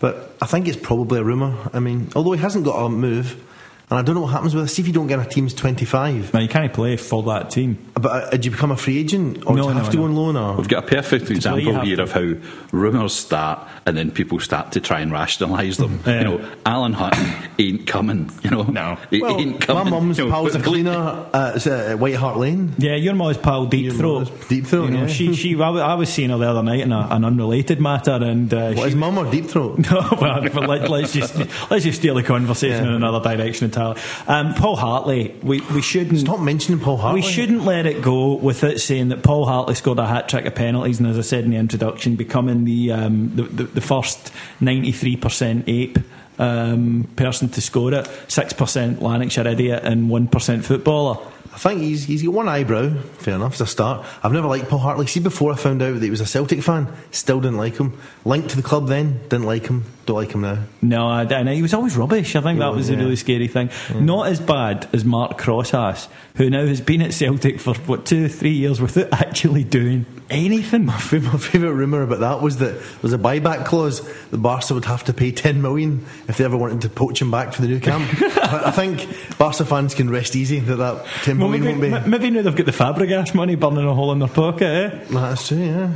[0.00, 1.70] But I think it's probably a rumour.
[1.72, 3.42] I mean, although he hasn't got a move,
[3.88, 4.74] and I don't know what happens with this.
[4.74, 6.34] See if you don't get a team's 25.
[6.34, 7.78] Now, you can't play for that team.
[7.94, 9.46] But uh, do you become a free agent?
[9.46, 10.36] Or no, do you have no, to go on loan?
[10.36, 10.56] Or?
[10.56, 12.34] We've got a perfect example here of how
[12.72, 16.00] rumours start and then people start to try and rationalise them.
[16.04, 16.18] Yeah.
[16.18, 18.32] You know, Alan Hutton ain't coming.
[18.42, 18.98] You know, no.
[19.08, 19.84] He well, ain't coming.
[19.84, 22.74] My mum's you know, pal's a cleaner at uh, White Hart Lane.
[22.78, 24.32] Yeah, your mum's pal Deep Throat.
[24.48, 25.06] Deep Throat, you know, yeah.
[25.06, 28.14] she, she, I, was seeing her the other night in a, an unrelated matter.
[28.14, 29.78] and uh, What, she, mum or Deep Throat?
[29.90, 31.36] no, but let, us just,
[31.70, 32.90] let's just steer the conversation yeah.
[32.90, 34.00] in another direction entirely.
[34.26, 36.20] Um, Paul Hartley, we, we shouldn't.
[36.20, 37.20] Stop mentioning Paul Hartley.
[37.20, 40.54] We shouldn't let it go without saying that Paul Hartley scored a hat trick of
[40.54, 44.32] penalties, and as I said in the introduction, becoming the um, the, the, the, first
[44.60, 45.98] 93% ape.
[46.38, 51.16] Um, person to score it, 6% Lanarkshire idiot, and 1% footballer.
[51.54, 52.90] I think he's he's got one eyebrow.
[53.14, 54.04] Fair enough, as a start.
[54.22, 55.06] I've never liked Paul Hartley.
[55.06, 57.98] See, before I found out that he was a Celtic fan, still didn't like him.
[58.26, 59.84] Linked to the club then, didn't like him.
[60.06, 60.58] Don't like him now.
[60.80, 61.46] No, I didn't.
[61.46, 61.52] Know.
[61.52, 62.36] He was always rubbish.
[62.36, 62.96] I think that was, yeah.
[62.96, 63.70] a really scary thing.
[63.92, 64.00] Yeah.
[64.00, 68.28] Not as bad as Marc Crosas, who now has been at Celtic for what two,
[68.28, 70.86] three years without actually doing anything.
[70.86, 70.98] My, my
[71.38, 75.02] favourite rumour about that was that there was a buyback clause that Barca would have
[75.04, 77.80] to pay 10 million if they ever wanted to poach him back to the Nou
[77.80, 78.08] Camp.
[78.42, 82.10] I think Barca fans can rest easy that that 10 well, million maybe, won't be.
[82.10, 85.04] Maybe now they've got the Fabregas money burning a hole in their pocket, eh?
[85.10, 85.92] That's true, yeah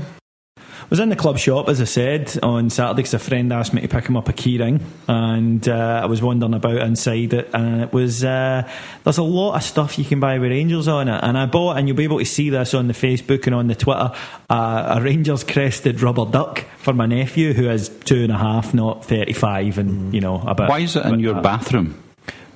[0.91, 3.81] was in the club shop, as I said, on Saturday because a friend asked me
[3.81, 7.81] to pick him up a keyring, and uh, I was wandering about inside it, and
[7.81, 8.69] it was uh,
[9.05, 11.79] there's a lot of stuff you can buy with Rangers on it, and I bought,
[11.79, 14.13] and you'll be able to see this on the Facebook and on the Twitter,
[14.51, 18.75] uh, a Rangers crested rubber duck for my nephew who is two and a half,
[18.75, 20.69] not thirty five, and you know about.
[20.69, 22.03] Why is it in your bathroom?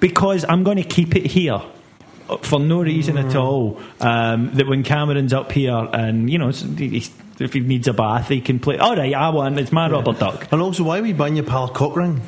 [0.00, 1.62] Because I'm going to keep it here
[2.42, 3.28] for no reason mm.
[3.28, 3.80] at all.
[4.00, 8.40] Um, that when Cameron's up here and you know if he needs a bath, he
[8.40, 8.78] can play.
[8.78, 9.92] All right, I want it's my yeah.
[9.92, 10.48] rubber duck.
[10.52, 12.22] And also, why are we buying your pal cock ring?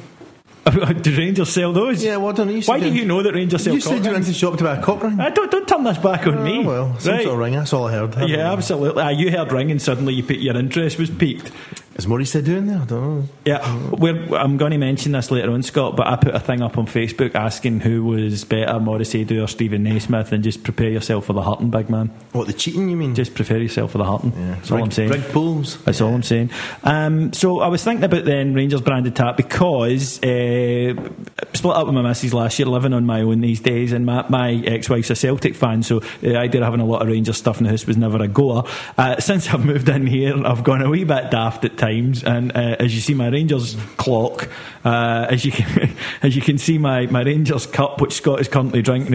[1.01, 2.03] do Rangers sell those?
[2.03, 2.61] Yeah, well, don't you?
[2.63, 3.75] Why do you know that Rangers sell?
[3.75, 5.21] You said you went to the shop to buy a cock ring.
[5.21, 6.65] Uh, don't don't turn this back on uh, me.
[6.65, 7.23] Well, some right.
[7.23, 7.55] sort of ring.
[7.55, 8.29] That's all I heard.
[8.29, 9.03] Yeah, absolutely.
[9.03, 11.53] Uh, you heard ring, and suddenly you, your interest was piqued.
[11.97, 12.79] Is Morrissey doing there?
[12.79, 13.29] I don't know.
[13.47, 16.77] Yeah, I'm going to mention this later on, Scot, but I put a thing up
[16.77, 21.33] on Facebook asking who was better, Morrissey or Steven Naismith, and just prepare yourself for
[21.33, 22.09] the hurting, big man.
[22.33, 23.15] What, the cheating, you mean?
[23.15, 24.33] Just prepare yourself for the hurting.
[24.37, 24.55] Yeah.
[24.57, 25.11] That's all I'm saying.
[25.11, 25.83] Big pools.
[25.85, 26.07] That's yeah.
[26.07, 26.51] all I'm saying.
[26.85, 30.95] Um, so I was thinking about then Rangers branded tap because uh,
[31.55, 34.27] split up with my missus last year, living on my own these days, and my,
[34.29, 37.39] my ex wife's a Celtic fan, so the idea of having a lot of Rangers
[37.39, 38.65] stuff in the house was never a goer.
[38.99, 41.86] Uh, since I've moved in here, I've gone a wee bit daft at times,
[42.25, 44.49] and uh, as you see my Rangers clock,
[44.85, 48.49] uh, as you can, as you can see my, my Rangers cup, which Scot is
[48.49, 49.07] currently drinking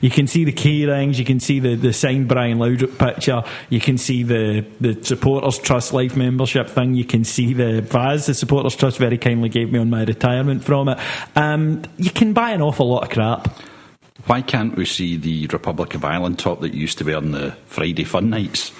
[0.00, 3.42] you can see the key rings, you can see the, the signed Brian Laudrup picture,
[3.68, 8.26] you can see the, the supporters trust life membership thing, you can see the Vaz,
[8.26, 10.98] the supporters trust very kindly gave me on my retirement from it.
[11.36, 13.48] Um, you can buy an awful lot of crap.
[14.26, 17.52] Why can't we see the Republic of Ireland top that used to be on the
[17.66, 18.72] Friday fun nights?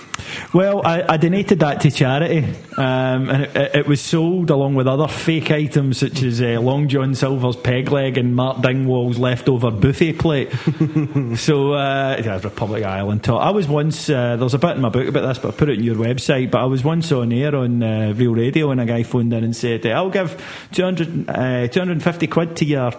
[0.52, 2.44] Well, I, I donated that to charity,
[2.76, 6.88] um, and it, it, was sold along with other fake items such as uh, Long
[6.88, 10.50] John Silver's peg leg and Mark Dingwall's leftover buffet plate.
[11.36, 13.42] so, uh, yeah, Republic of Ireland top.
[13.42, 15.68] I was once, uh, there's a bit in my book about this, but I put
[15.68, 16.50] it on your website.
[16.50, 19.44] But I was once on air on uh, Real Radio, and a guy phoned in
[19.44, 22.92] and said, I'll give 200, uh, 250 quid to your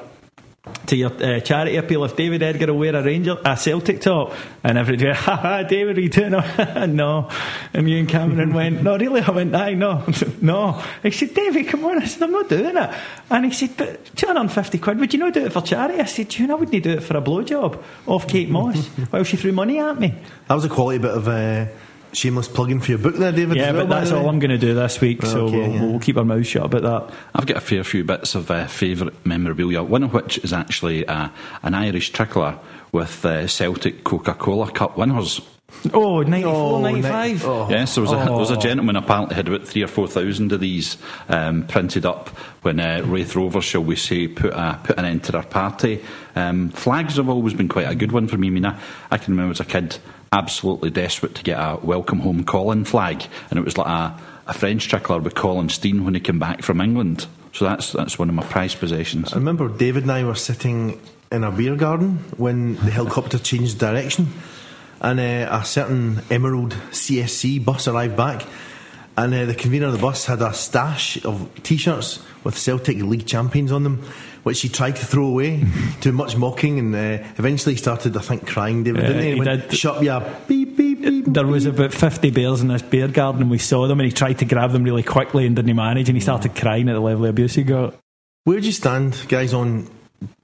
[0.91, 4.33] to your uh, charity appeal if David Edgar will wear a Ranger a Celtic top.
[4.61, 6.87] And everybody went ha ha David are you doing it?
[6.89, 7.29] no.
[7.73, 10.05] And me and Cameron went no really I went aye no
[10.41, 10.83] no.
[11.01, 12.89] He said David come on I said I'm not doing it.
[13.29, 16.01] And he said but 250 quid would you not do it for charity?
[16.01, 18.87] I said you know I wouldn't do it for a blowjob off Kate Moss.
[19.11, 20.13] While she threw money at me.
[20.49, 21.67] That was a quality bit of uh
[22.13, 23.55] Shameless plugging for your book there, David.
[23.57, 25.81] Yeah, well, but that's all I'm going to do this week, so okay, we'll, yeah.
[25.85, 27.15] we'll, keep our mouths shut about that.
[27.33, 31.07] I've got a fair few bits of uh, favourite memorabilia, one of which is actually
[31.07, 31.29] uh,
[31.63, 32.59] an Irish tricolor
[32.91, 35.39] with uh, Celtic Coca Cola Cup winners.
[35.93, 37.45] Oh, 94, Oh, 95.
[37.45, 37.67] oh.
[37.69, 38.59] Yes, there was, a, there was a Oh.
[38.59, 40.97] gentleman apparently had about three or four thousand of these
[41.29, 42.27] um, printed up
[42.61, 46.03] when uh, Raith Rovers, shall we say, put a, put an end to their party.
[46.35, 48.47] Um, flags have always been quite a good one for me.
[48.47, 48.77] I mean, I,
[49.11, 49.97] I can remember as a kid
[50.33, 54.17] absolutely desperate to get a welcome home Colin flag, and it was like a,
[54.47, 57.27] a French tricolor with Colin Stein when he came back from England.
[57.53, 59.33] So that's that's one of my prized possessions.
[59.33, 63.77] I remember David and I were sitting in a beer garden when the helicopter changed
[63.77, 64.29] direction,
[65.01, 68.45] and uh, a certain Emerald CSC bus arrived back,
[69.17, 73.27] and uh, the convener of the bus had a stash of T-shirts with Celtic League
[73.27, 74.03] champions on them,
[74.43, 75.63] which he tried to throw away
[76.01, 78.83] to much mocking, and uh, eventually started, I think, crying.
[78.83, 79.31] David, Yeah, didn't he?
[79.33, 79.77] he went, did.
[79.77, 81.25] Shut ya, beep beep beep.
[81.27, 84.11] There was about 50 bears in this beer garden, and we saw them, and he
[84.11, 86.93] tried to grab them really quickly and didn't he manage, and he started crying at
[86.93, 87.95] the level of abuse he got.
[88.43, 89.87] Where do you stand, guys, on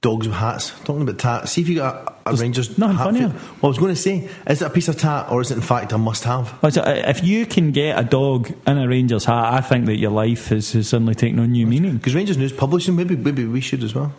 [0.00, 0.70] dogs with hats?
[0.84, 3.28] Talking about tats, See if you got a, Rangers nothing funnier.
[3.30, 5.50] for- Well, I was going to say, is it a piece of tat or is
[5.50, 6.54] it in fact a must-have?
[6.62, 9.96] Well, uh, If you can get a dog in a Rangers hat, I think that
[9.98, 11.96] your life has, has suddenly taken on new meaning.
[11.98, 14.12] Because Rangers News publishing, maybe maybe we should as well.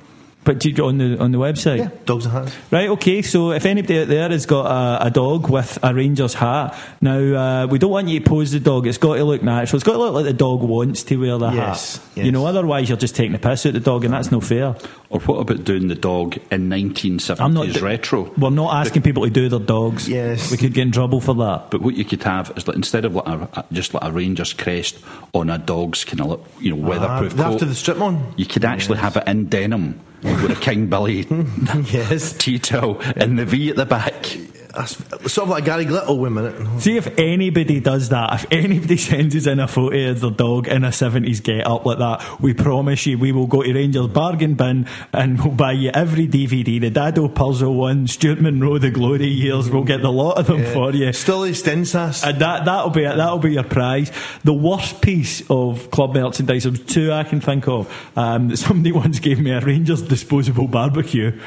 [0.46, 1.78] But do you go on the on the website?
[1.80, 2.56] Yeah, dogs and hats.
[2.72, 4.66] Right, okay, so if anybody out there has got
[5.02, 7.20] a, a dog with a Rangers hat, now
[7.64, 9.84] uh, we don't want you to pose the dog, it's got to look natural, it's
[9.84, 12.06] got to look like the dog wants to wear the Yes, hat.
[12.16, 12.26] yes.
[12.26, 14.76] You know, otherwise you're just taking the piss out the dog, and that's no fair.
[15.10, 18.32] Or what about doing the dog in 1970s I'm not retro?
[18.38, 20.08] We're not asking people to do their dogs.
[20.08, 20.52] Yes.
[20.52, 21.70] We could get in trouble for that.
[21.70, 24.12] But what you could have is like instead of like a, a- just like a
[24.12, 24.98] Rangers crest
[25.34, 28.34] on a dog's kind of you know weatherproof Ah, coat, after the strip on.
[28.38, 31.26] you could actually have it in denim with a King Billy
[31.92, 32.34] yes.
[32.34, 34.38] Tito and the V at the back.
[34.80, 34.94] That's
[35.34, 36.14] sort of like Gary Glitter.
[36.14, 36.82] wait a minute.
[36.82, 40.70] See if anybody does that, if anybody sends us in a photo of their dog
[40.70, 44.08] in a 70s get up like that, we promise you we will go to Rangers
[44.08, 48.90] bargain bin and we'll buy you every DVD, the Dado Pršo one, Stuart Munro, the
[48.90, 51.08] Glory Years, we'll get the lot of them for you.
[51.08, 52.26] Ståle Stensaas.
[52.26, 54.14] And that that'll be that'll be your prize.
[54.46, 57.94] The worst piece of club merchandise, there's two I can think of.
[58.16, 61.38] Um, that somebody once gave me a Rangers disposable barbecue.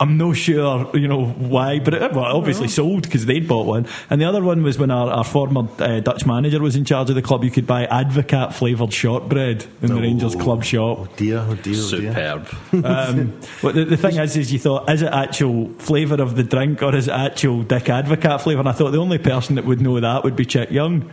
[0.00, 3.88] I'm not sure, you know, why, but it well, obviously sold because they'd bought one.
[4.08, 7.10] And the other one was when our, our former uh, Dutch manager was in charge
[7.10, 7.42] of the club.
[7.42, 10.98] You could buy Advocaat flavoured shortbread in the Rangers club shop.
[11.00, 12.44] Oh dear, oh dear, oh dear.
[12.44, 12.48] Superb.
[12.88, 16.42] Um, but the, the thing is, is you thought, is it actual flavour of the
[16.44, 18.60] drink or is it actual Dick Advocaat flavour?
[18.60, 21.02] And I thought the only person that would know that would be Chick Young.
[21.02, 21.10] or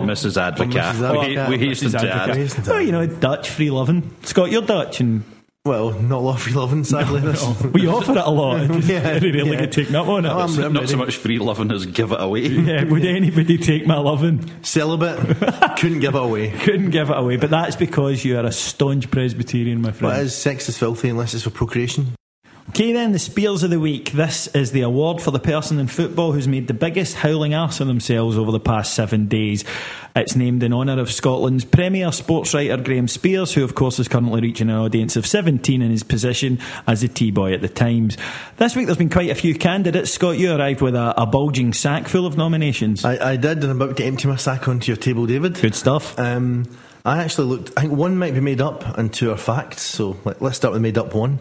[0.00, 0.36] Mrs.
[0.36, 0.74] Advocate.
[0.74, 1.00] Mrs.
[1.00, 1.48] We, Advocate.
[1.48, 2.00] we hasten Mrs.
[2.00, 2.30] to Advocate.
[2.30, 2.36] add.
[2.36, 4.10] Hasten Well, you know, Dutch free loving.
[4.22, 5.24] Scot, you're Dutch, and
[5.66, 7.22] Well, not a lot of free loving, sadly.
[7.22, 7.42] this.
[7.72, 8.60] we offer it a lot.
[8.60, 9.60] It just Yeah, very rarely yeah.
[9.60, 10.28] get taken up on it.
[10.28, 12.42] Oh, I'm re- Not so much free loving as give it away.
[12.48, 14.50] yeah, would anybody take my loving?
[14.62, 15.18] Celibate.
[15.78, 16.50] Couldn't give it away.
[16.50, 20.12] Couldn't give it away, but that's because you are a staunch Presbyterian, my friend.
[20.14, 22.14] What is sex is filthy unless it's for procreation?
[22.70, 24.10] Okay, then, the Spiers of the Week.
[24.12, 27.78] This is the award for the person in football who's made the biggest howling arse
[27.78, 29.64] of themselves over the past seven days.
[30.16, 34.08] It's named in honour of Scotland's premier sports writer Graham Spiers, who, of course, is
[34.08, 37.68] currently reaching an audience of 17 in his position as a T boy at the
[37.68, 38.16] Times.
[38.56, 40.12] This week, there's been quite a few candidates.
[40.12, 43.04] Scot, you arrived with a, a bulging sack full of nominations.
[43.04, 45.60] I, I did, and I'm about to empty my sack onto your table, David.
[45.60, 46.18] Good stuff.
[46.18, 46.66] Um,
[47.04, 47.72] I actually looked.
[47.76, 49.82] I think one might be made up, and two are facts.
[49.82, 51.38] So let, let's start with the made up one.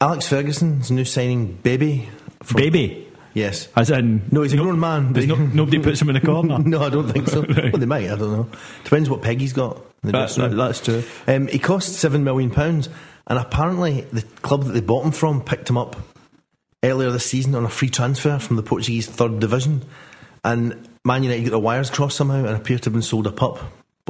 [0.00, 2.08] Alex Ferguson's new signing, Bébé.
[2.42, 3.04] From, Bébé.
[3.34, 3.68] Yes.
[3.76, 5.12] As in, No, he's a grown man.
[5.12, 6.58] there's no, nobody puts him in a corner.
[6.64, 7.42] no, I don't think so.
[7.48, 7.72] Right.
[7.72, 8.06] Well, they might.
[8.10, 8.48] I don't know.
[8.84, 9.76] Depends what Peggy's got.
[10.02, 11.04] That- that- that's true.
[11.26, 12.88] Um, he cost seven million pounds,
[13.26, 15.96] and apparently the club that they bought him from picked him up
[16.82, 19.82] earlier this season on a free transfer from the Portuguese third division.
[20.42, 23.32] And Man United got the wires crossed somehow and appear to have been sold a
[23.32, 23.60] pup.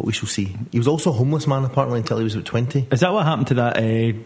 [0.00, 0.56] But we shall see.
[0.72, 2.86] He was also a homeless man apparently until he was about twenty.
[2.90, 3.80] Is that what happened to that uh,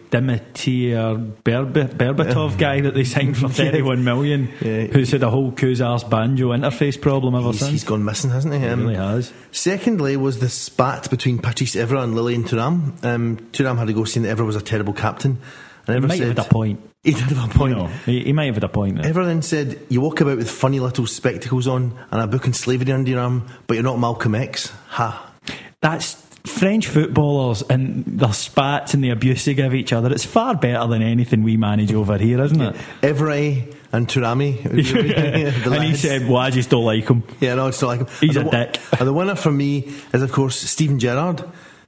[0.09, 4.83] Dimitar Berb- Berbatov guy that they signed for 31 million, Yeah.
[4.85, 7.71] who's had a whole Kuzars banjo interface problem ever He's, since?
[7.71, 8.61] he's gone missing, hasn't he?
[8.61, 9.33] He Um, really has.
[9.51, 13.03] Secondly, was the spat between Patrice Evra and Lilian Thuram.
[13.03, 15.39] Um, Thuram had to go saying that Evra was a terrible captain.
[15.87, 16.79] And He Evra might have had a point.
[17.05, 17.77] He did have a point.
[17.77, 19.13] No, he, he might have had a point there.
[19.13, 22.53] Evra then said, You walk about with funny little spectacles on and a book in
[22.53, 24.71] slavery under your arm, but you're not Malcolm X.
[24.87, 25.33] Ha.
[25.81, 26.13] That's
[26.45, 30.11] French footballers and their spats and the abuse they give each other.
[30.11, 32.75] It's far better than anything we manage over here, isn't it?
[33.01, 34.65] Evra and Thuram.
[34.65, 35.99] and he lads.
[36.01, 38.07] said, "Well, I just don't like him." Yeah, no, it's not like him.
[38.21, 38.81] He's And a the, dick.
[38.99, 41.43] And the winner for me is, of course, Steven Gerrard,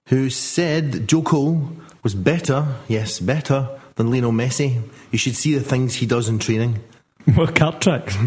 [0.07, 1.69] who said Joe Cole
[2.03, 4.81] was better, yes, better than Lionel Messi.
[5.11, 6.79] You should see the things he does in training.
[7.35, 8.15] What card tricks?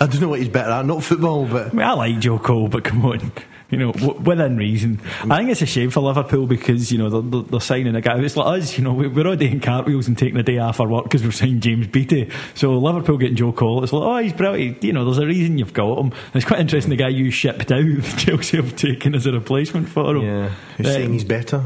[0.00, 2.36] I don't know what he's better at, not football, but I mean, I like Joe
[2.40, 3.30] Cole, but come on.
[3.70, 5.00] You know, w- within reason.
[5.22, 8.00] I think it's a shame for Liverpool because, you know, they're, they're, they're signing a
[8.00, 8.18] guy.
[8.18, 10.80] It's like us, you know, we- we're already in cartwheels and taking a day off
[10.80, 12.28] our work because we've signed James Beattie.
[12.54, 14.82] So Liverpool getting Joe Cole, it's like, oh, he's brilliant.
[14.82, 16.06] You know, there's a reason you've got him.
[16.06, 17.84] And It's quite interesting the guy you shipped out,
[18.18, 20.22] Chelsea have taken as a replacement for him.
[20.22, 21.62] yeah, who's Um, saying he's better?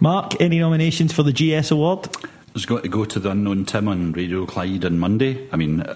[0.00, 2.08] Mark, any nominations for the GS Award?
[2.54, 5.48] It's got to go to the unknown Tim on Radio Clyde on Monday.
[5.52, 5.94] I mean, uh,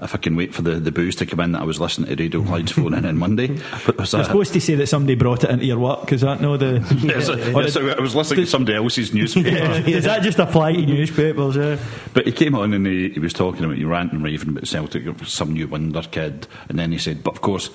[0.00, 2.08] if I can wait for the, the booze to come in, that I was listening
[2.16, 3.48] to Radio Clyde's phone in on Monday.
[3.86, 6.12] But there's You're supposed to say that somebody brought it into your work.
[6.12, 6.80] Is that no the?
[7.02, 9.50] Yes, I- Or yes, did- I was listening to somebody else's newspaper.
[9.90, 11.56] Does that just apply to newspapers?
[11.56, 11.78] Yeah.
[12.14, 14.66] But he came on and he, he was talking about, you ranting and raving about
[14.66, 16.46] Celtic, some new wonder kid.
[16.68, 17.70] And then he said, but of course,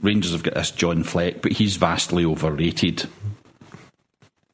[0.00, 3.08] Rangers have got this John Fleck, but he's vastly overrated.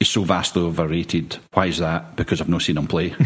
[0.01, 1.37] He's so vastly overrated.
[1.53, 2.17] Why is that?
[2.17, 3.15] Because I've not seen him play.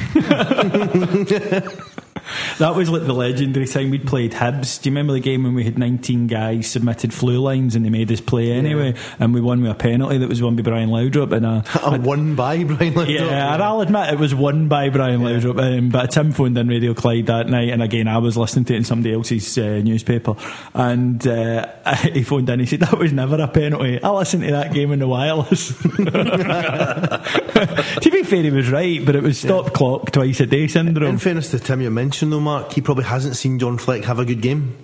[2.58, 4.80] That was like the legendary time we'd played Hibs.
[4.80, 7.90] Do you remember the game when we had 19 guys submitted flu lines and they
[7.90, 8.94] made us play anyway?
[9.18, 11.32] And we won with a penalty that was won by Brian Laudrup.
[11.32, 13.08] And a, A one by Brian Laudrup.
[13.08, 15.78] yeah, and I'll admit it was won by Brian Laudrup.
[15.78, 18.74] Um, but Tim phoned in Radio Clyde that night, and again, I was listening to
[18.74, 20.34] it in somebody else's uh, newspaper.
[20.74, 21.66] And uh,
[22.12, 24.02] he phoned in, he said, That was never a penalty.
[24.02, 25.68] I listened to that game in the wireless.
[28.02, 31.10] to be fair, he was right, but it was stop clock twice a day syndrome.
[31.10, 34.18] In fairness to Tim, you mentioned though, Mark, he probably hasn't seen John Fleck have
[34.18, 34.76] a good game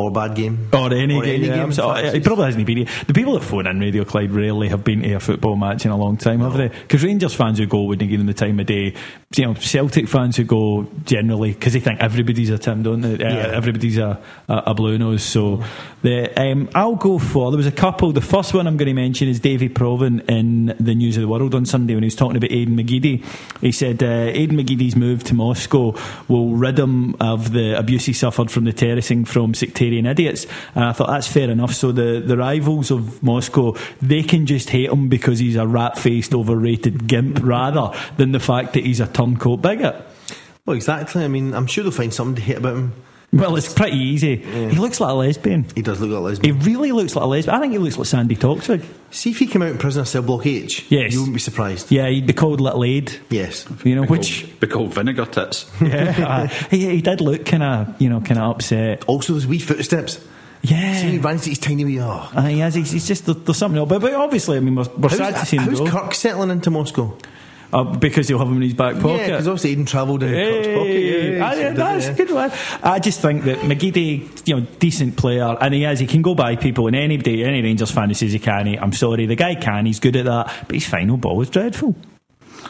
[0.00, 2.14] or bad game Or any, Or game, any yeah, game, I'm sorry, in fact.
[2.16, 2.86] he probably hasn't been here.
[3.06, 5.90] The people that phone in Radio Clyde rarely have been to a football match in
[5.90, 6.68] a long time, have they?
[6.68, 8.94] Because Rangers fans who go wouldn't give them the time of day.
[9.36, 13.22] You know, Celtic fans who go generally because they think everybody's a Tim, don't they?
[13.24, 15.22] Uh, Everybody's a, a, a blue nose.
[15.22, 15.62] So
[16.02, 17.50] the um, I'll go for.
[17.50, 18.12] There was a couple.
[18.12, 21.28] The first one I'm going to mention is Davy Provan in the News of the
[21.28, 23.24] World on Sunday when he was talking about Aidan McGeady.
[23.60, 25.94] He said uh, Aidan McGeady's move to Moscow
[26.28, 30.46] will rid him of the abuse he suffered from the terracing from sectarian idiots.
[30.74, 31.74] And I thought that's fair enough.
[31.74, 35.98] So the, the rivals of Moscow, they can just hate him because he's a rat
[35.98, 39.96] faced, overrated gimp rather than the fact that he's a turncoat bigot.
[40.66, 41.24] Well, exactly.
[41.24, 42.92] I mean, I'm sure they'll find something to hate about him.
[43.32, 44.36] Well, it's pretty easy.
[44.36, 45.64] He looks like a lesbian.
[45.76, 46.60] He does look like a lesbian.
[46.60, 47.54] He really looks like a lesbian.
[47.56, 48.84] I think he looks like Sandi Toksvig.
[49.12, 50.86] See if he came out in Prisoner Cell Block H.
[50.90, 51.12] Yes.
[51.12, 51.92] You wouldn't be surprised.
[51.92, 53.12] Yeah, he'd be called Little Aid.
[53.30, 53.66] Yes.
[53.84, 55.70] You know, Be which called- be called vinegar tits.
[55.80, 59.04] yeah, uh, he, he did look kind of you know kind of upset.
[59.06, 60.14] Also, those wee footsteps.
[60.64, 62.00] See he Yeah, runs to his tiny wee.
[62.00, 62.28] Oh.
[62.34, 62.74] uh, he has.
[62.74, 63.88] He's, he's just there's something else.
[63.88, 66.50] But, but obviously, I mean, we're, we're sad to see him how's go Kirk settling
[66.50, 67.16] into Moscow?
[67.72, 69.26] Uh, because he'll have him in his back Yeah, pocket.
[69.26, 70.90] because obviously Aidan travelled in Kirk's pocket.
[70.90, 72.12] Yeah, ah, yeah, that's yeah.
[72.12, 72.50] a good one.
[72.82, 76.00] I just think that McGeady, you know, decent player, and he is.
[76.00, 78.66] He can go by people, and any day, any Rangers fan who says he can,
[78.66, 79.86] he, I'm sorry, the guy can.
[79.86, 81.94] He's good at that, but his final ball was dreadful.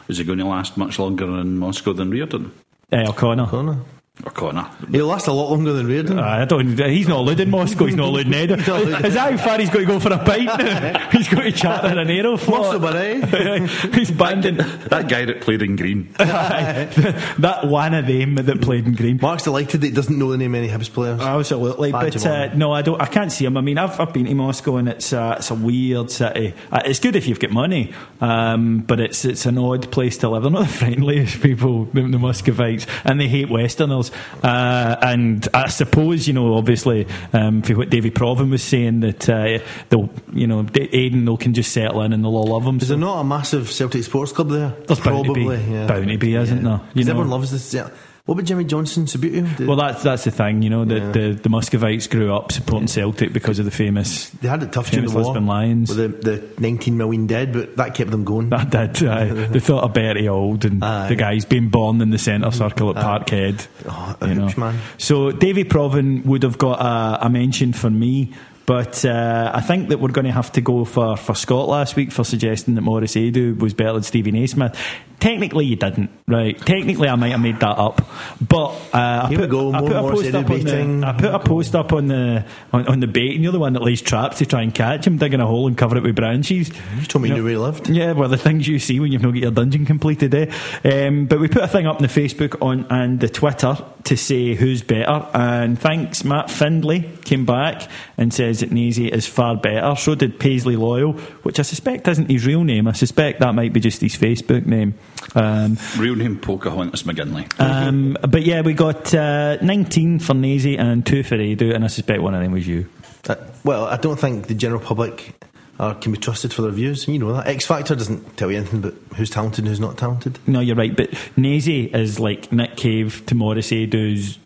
[0.09, 2.53] Is he going to last much longer in Moscow than Riordan?
[2.93, 3.47] Uh, O'Connor.
[3.47, 3.79] Connor.
[4.25, 4.71] Or Connor?
[4.91, 6.19] He'll last a lot longer than Riordan.
[6.19, 6.79] I don't.
[6.79, 7.87] He's not alluding Moscow.
[7.87, 8.85] He's not alluding Edinburgh.
[8.91, 9.05] not.
[9.05, 10.51] Is that how far he's got to go for a pint
[11.13, 12.49] he's got to chat in an aeroflot.
[12.49, 13.67] Moscow, but eh?
[13.95, 16.13] he's banding That guy that played in green.
[16.19, 19.19] that one of them that played in green.
[19.21, 21.21] Mark's delighted that he doesn't know the name of any Hibs players.
[21.21, 23.01] Absolutely, Badge but uh, no, I don't.
[23.01, 23.57] I can't see him.
[23.57, 26.55] I mean, I've, I've been to Moscow, and it's uh, it's a weird city.
[26.71, 30.29] Uh, it's good if you've got money, um, but it's it's an odd place to
[30.29, 30.43] live.
[30.43, 34.10] They're not the friendliest people, the, the Muscovites, and they hate Westerners.
[34.42, 39.29] Uh, and I suppose you know, obviously, um, for what Davy Provan was saying that
[39.29, 42.77] uh, they'll, you know, Aidan they'll can just settle in and they'll all love him.
[42.79, 44.74] Is there not a massive Celtic sports club there?
[44.87, 45.87] There's bound to be, Probably, yeah.
[45.87, 46.80] bound to be, isn't there?
[46.95, 47.72] You know, everyone loves this.
[47.74, 47.91] yeah.
[48.27, 49.57] What about Jimmy Johnstone, Subbuteo?
[49.57, 50.85] Did- Well, that's that's the thing, you know.
[50.85, 51.11] The Yeah.
[51.12, 54.29] the, the Muscovites grew up supporting Celtic because of the famous.
[54.31, 55.89] they had it tough during the war Lisbon Lions.
[55.95, 58.51] with the, the 19 million dead, but that kept them going.
[58.51, 59.09] That did.
[59.09, 59.25] aye.
[59.47, 61.09] they thought of Bertie Auld and Aye.
[61.09, 63.66] the guy's been born in the centre circle at Parkhead.
[63.89, 64.79] Oh, a hoops man.
[64.99, 68.33] So Davy Provan would have got a, a mention for me.
[68.71, 71.97] But uh, I think that we're going to have to go for, for Scot last
[71.97, 74.79] week for suggesting that Maurice Edu was better than Stevie Naismith.
[75.18, 76.57] Technically, you didn't, right?
[76.57, 78.01] Technically, I might have made that up.
[78.41, 81.39] But uh, I put, go, I put a post up on the, I put a
[81.41, 84.39] post up on the on, on the bait, and you're the one that lays traps
[84.39, 86.71] to try and catch him, digging a hole and cover it with branches.
[86.97, 87.89] You told me you know- where he lived.
[87.91, 90.51] yeah, well, the things you see when you've not got your dungeon completed, eh?
[90.85, 94.16] Um, but we put a thing up on the Facebook on and the Twitter to
[94.16, 95.27] say who's better.
[95.35, 97.83] And thanks, Matt Findlay came back
[98.16, 99.95] and says that Nazy is far better.
[99.97, 102.89] So did Paisley Loyal, which I suspect isn't his real name.
[102.89, 104.95] I suspect that might be just his Facebook name.
[105.35, 107.49] Um, Real name Pocahontas McGinley.
[107.61, 111.89] um, but yeah, we got uh, 19 for Nazy and 2 for Edu, and I
[111.89, 112.89] suspect one of them was you.
[113.29, 115.35] Uh, well, I don't think the general public
[115.79, 117.07] are, can be trusted for their views.
[117.07, 119.97] You know that X Factor doesn't tell you anything but who's talented and who's not
[119.99, 120.39] talented.
[120.47, 124.39] No, you're right, but Nazy is like Nick Cave to Maurice Edu's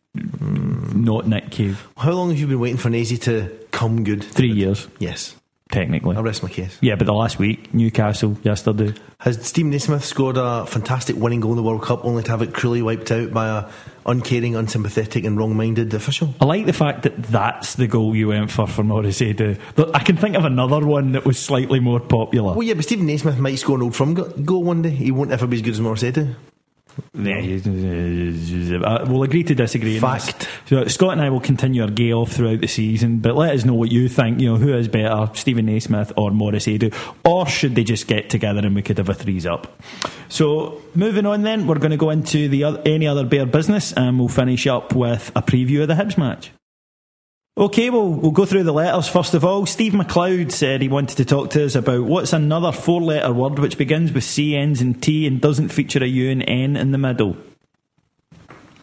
[0.94, 1.86] not Nick Cave.
[1.96, 4.22] How long have you been waiting for Nazy to come good?
[4.24, 5.34] Three years, Yes,
[5.70, 6.16] technically.
[6.16, 6.78] I rest my case.
[6.80, 8.94] Yeah, but the last week, Newcastle yesterday.
[9.18, 12.42] Has Steve Naismith scored a fantastic winning goal in the World Cup only to have
[12.42, 13.64] it cruelly wiped out by a
[14.06, 16.34] uncaring, unsympathetic, and wrong-minded official?
[16.40, 19.58] I like the fact that that's the goal you went for for Edu.
[19.76, 22.52] Look, I can think of another one that was slightly more popular.
[22.52, 24.90] Well, yeah, but Steven Naismith might score an old go- goal one day.
[24.90, 26.34] He won't ever be as good as Maurice Edu.
[27.14, 29.98] Yeah, you- uh, we'll agree to disagree.
[29.98, 30.48] Fact.
[30.66, 33.64] So Scot and I will continue our gay off throughout the season, but let us
[33.64, 34.40] know what you think.
[34.40, 36.92] You know, who is better, Steven Naismith or Maurice Edu,
[37.24, 39.80] or should they just get together and we could have a threes up?
[40.28, 43.92] So moving on, then we're going to go into the oth- any other bear business,
[43.92, 46.50] and we'll finish up with a preview of the Hibs match.
[47.56, 49.64] Okay, well, we'll go through the letters first of all.
[49.64, 53.60] Steve McLeod said he wanted to talk to us about what's another four letter word
[53.60, 56.90] which begins with C, ends in T, and doesn't feature a U and N in
[56.90, 57.36] the middle.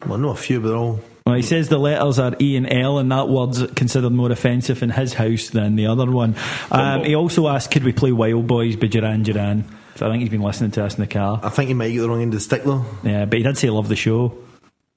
[0.06, 1.02] Well, I know a few, but they're all.
[1.26, 4.82] Well, he says the letters are E and L, and that word's considered more offensive
[4.82, 6.36] in his house than the other one.
[6.72, 9.66] Um, he also asked, could we play Wild Boys by Duran Duran?
[9.96, 11.42] So I think he's been listening to us in the car.
[11.44, 12.86] I think he might get the wrong end of the stick though.
[13.04, 14.36] Yeah, but he did say love the show.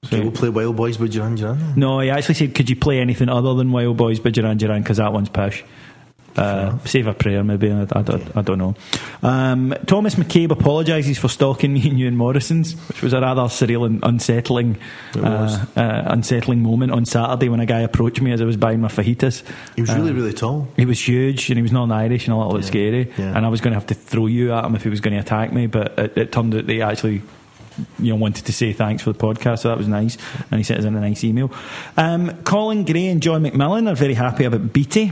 [0.05, 1.73] Okay, we'll play Wild Boys by Duran Duran.
[1.75, 4.81] No, he actually said, could you play anything other than Wild Boys by Duran Duran?
[4.83, 5.63] Because that one's pish.
[6.37, 7.71] Uh, save a prayer, maybe.
[7.71, 8.75] I, I, don't, I don't know.
[9.23, 13.43] Um, Thomas McCabe apologises for stalking me and you and Morrison's, which was a rather
[13.43, 14.77] surreal and unsettling,
[15.15, 18.81] uh, uh, unsettling moment on Saturday when a guy approached me as I was buying
[18.81, 19.43] my fajitas.
[19.77, 20.67] He was really, Um, really tall.
[20.75, 23.09] He was huge and he was non-Irish and a little bit scary.
[23.17, 23.33] yeah.
[23.33, 25.13] And I was going to have to throw you at him if he was going
[25.13, 27.21] to attack me, but it, it turned out they actually
[27.99, 30.17] you know, wanted to say thanks for the podcast, so that was nice.
[30.51, 31.51] And he sent us in a nice email.
[31.97, 35.11] Um, Colin Gray and John McMillan are very happy about Beattie.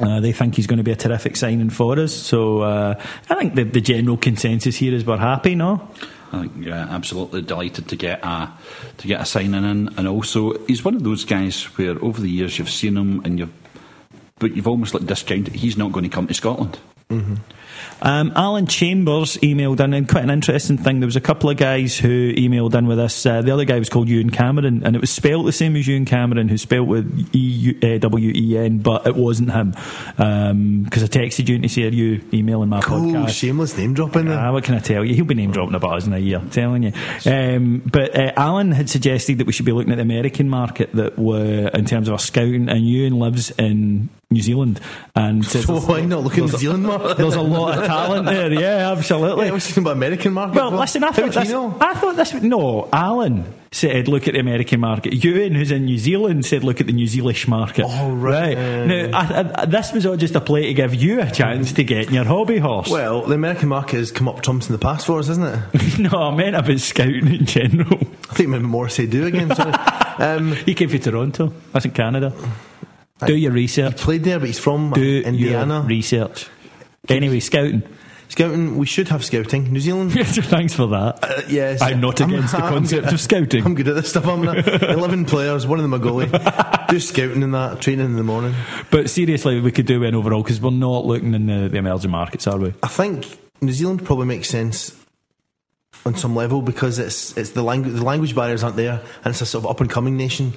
[0.00, 2.14] Uh, they think he's going to be a terrific signing for us.
[2.14, 5.88] So uh, I think the, the general consensus here is we're happy, no?
[6.32, 8.52] I think yeah, absolutely delighted to get a
[8.98, 12.28] to get a signing in, and also he's one of those guys where over the
[12.28, 13.52] years you've seen him and you've
[14.38, 16.78] but you've almost like discounted he's not going to come to Scotland.
[18.02, 21.00] Um, Alan Chambers emailed in, and quite an interesting thing.
[21.00, 23.24] There was a couple of guys who emailed in with us.
[23.26, 25.86] Uh, the other guy was called Ewen Cameron, and it was spelt the same as
[25.86, 29.70] Ewen Cameron, who spelt with E uh, W E N, but it wasn't him.
[30.84, 34.28] Because I texted you to say, "Are you emailing my Cool, podcast?" shameless name dropping.
[34.28, 35.14] Ah, what can I tell you?
[35.14, 36.92] He'll be name dropping about us in a year, telling you.
[37.26, 40.92] Um, but uh, Alan had suggested that we should be looking at the American market
[40.92, 44.78] that were in terms of our scouting, and Ewen lives in New Zealand,
[45.16, 47.16] and so why not look at New Zealand market?
[47.16, 48.52] There's a lot of talent there.
[48.52, 49.46] Yeah, absolutely.
[49.46, 50.56] Yeah, I was thinking about American market.
[50.56, 51.52] Well, for- listen, I thought, this?
[51.52, 52.34] I thought this.
[52.34, 55.12] No, Alan said look at the American market.
[55.22, 57.84] Ewen, who's in New Zealand, said look at the New Zealish market.
[57.86, 58.56] Oh, right.
[58.56, 61.84] Now, I, I, this was all just a play to give you a chance to
[61.84, 62.88] get in your hobby horse.
[62.88, 65.98] Well, the American market has come up trumps in the past for us, hasn't it?
[66.12, 67.98] no, I meant about scouting in general.
[68.30, 69.54] I think maybe Maurice Edu again.
[69.54, 69.72] Sorry.
[70.18, 71.52] um, He came from Toronto.
[71.72, 72.32] That's in Canada.
[73.26, 73.98] Do your research.
[74.00, 75.74] He played there, but he's from Do Indiana.
[75.80, 76.46] your research.
[77.08, 77.82] Anyway, scouting.
[78.28, 79.72] Scouting, we should have scouting.
[79.72, 80.12] New Zealand.
[80.26, 81.18] Thanks for that.
[81.22, 83.64] Uh, yes, I'm not against the concept good- of scouting.
[83.64, 84.26] I'm good at this stuff.
[84.26, 84.68] I'm not.
[84.82, 86.86] Eleven players, one of them a goalie.
[86.88, 88.54] Do scouting in that, training in the morning.
[88.90, 92.10] But seriously, we could do an overall because we're not looking in the, the emerging
[92.10, 92.74] markets, are we?
[92.82, 94.94] I think New Zealand probably makes sense
[96.04, 99.40] on some level because it's it's the language the language barriers aren't there, and it's
[99.40, 100.52] a sort of up and coming nation.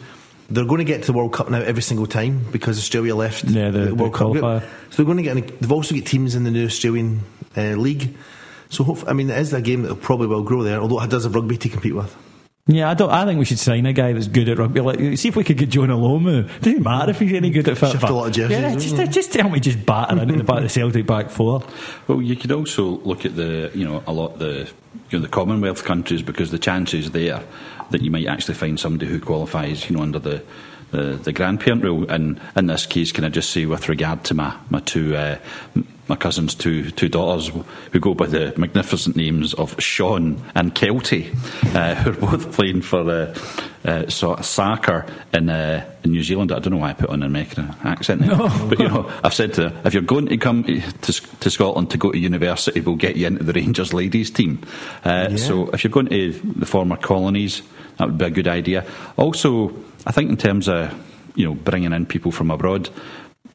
[0.52, 3.46] They're going to get to the World Cup now every single time because Australia left
[3.46, 4.44] Yeah, the- the World Cup group.
[4.44, 4.62] qualifier.
[4.90, 5.60] So they're going to get.
[5.62, 7.22] They've also got teams in the new Australian
[7.58, 8.16] uh, league.
[8.70, 11.02] So hope, I mean, it is a game that will probably will grow there, although
[11.02, 12.16] it does have rugby to compete with.
[12.72, 13.10] Yeah, I don't.
[13.10, 14.80] I think we should sign a guy that's good at rugby.
[14.82, 16.48] Like, see if we could get Jonah Lomu.
[16.62, 17.92] Doesn't matter if he's any good at football.
[17.92, 19.08] Shift a lot of jerseys, Yeah, don't just, you?
[19.08, 21.64] just tell me, just batter into the back of the Celtic back four.
[22.08, 24.70] Well, you could also look at the, you know, a lot of the,
[25.10, 27.44] you know, the Commonwealth countries because the chances there
[27.90, 30.44] that you might actually find somebody who qualifies, you know, under the
[30.92, 32.10] the, the grandparent rule.
[32.10, 35.38] And in this case, can I just say, with regard to my my two uh,
[36.12, 37.50] my cousin's two two daughters
[37.94, 41.34] who go by the magnificent names of Sean and Kelty,
[41.74, 43.34] uh, who are both playing for uh,
[43.86, 46.52] uh, so, soccer in, uh, in New Zealand.
[46.52, 48.36] I don't know why I put on an American accent, there.
[48.70, 50.82] but you know, I've said to them, if you're going to come to,
[51.40, 54.60] to Scotland to go to university, we'll get you into the Rangers ladies team.
[55.06, 57.62] Uh, So if you're going to the former colonies,
[57.98, 58.86] that would be a good idea.
[59.16, 59.72] Also,
[60.06, 60.94] I think in terms of
[61.36, 62.90] you know bringing in people from abroad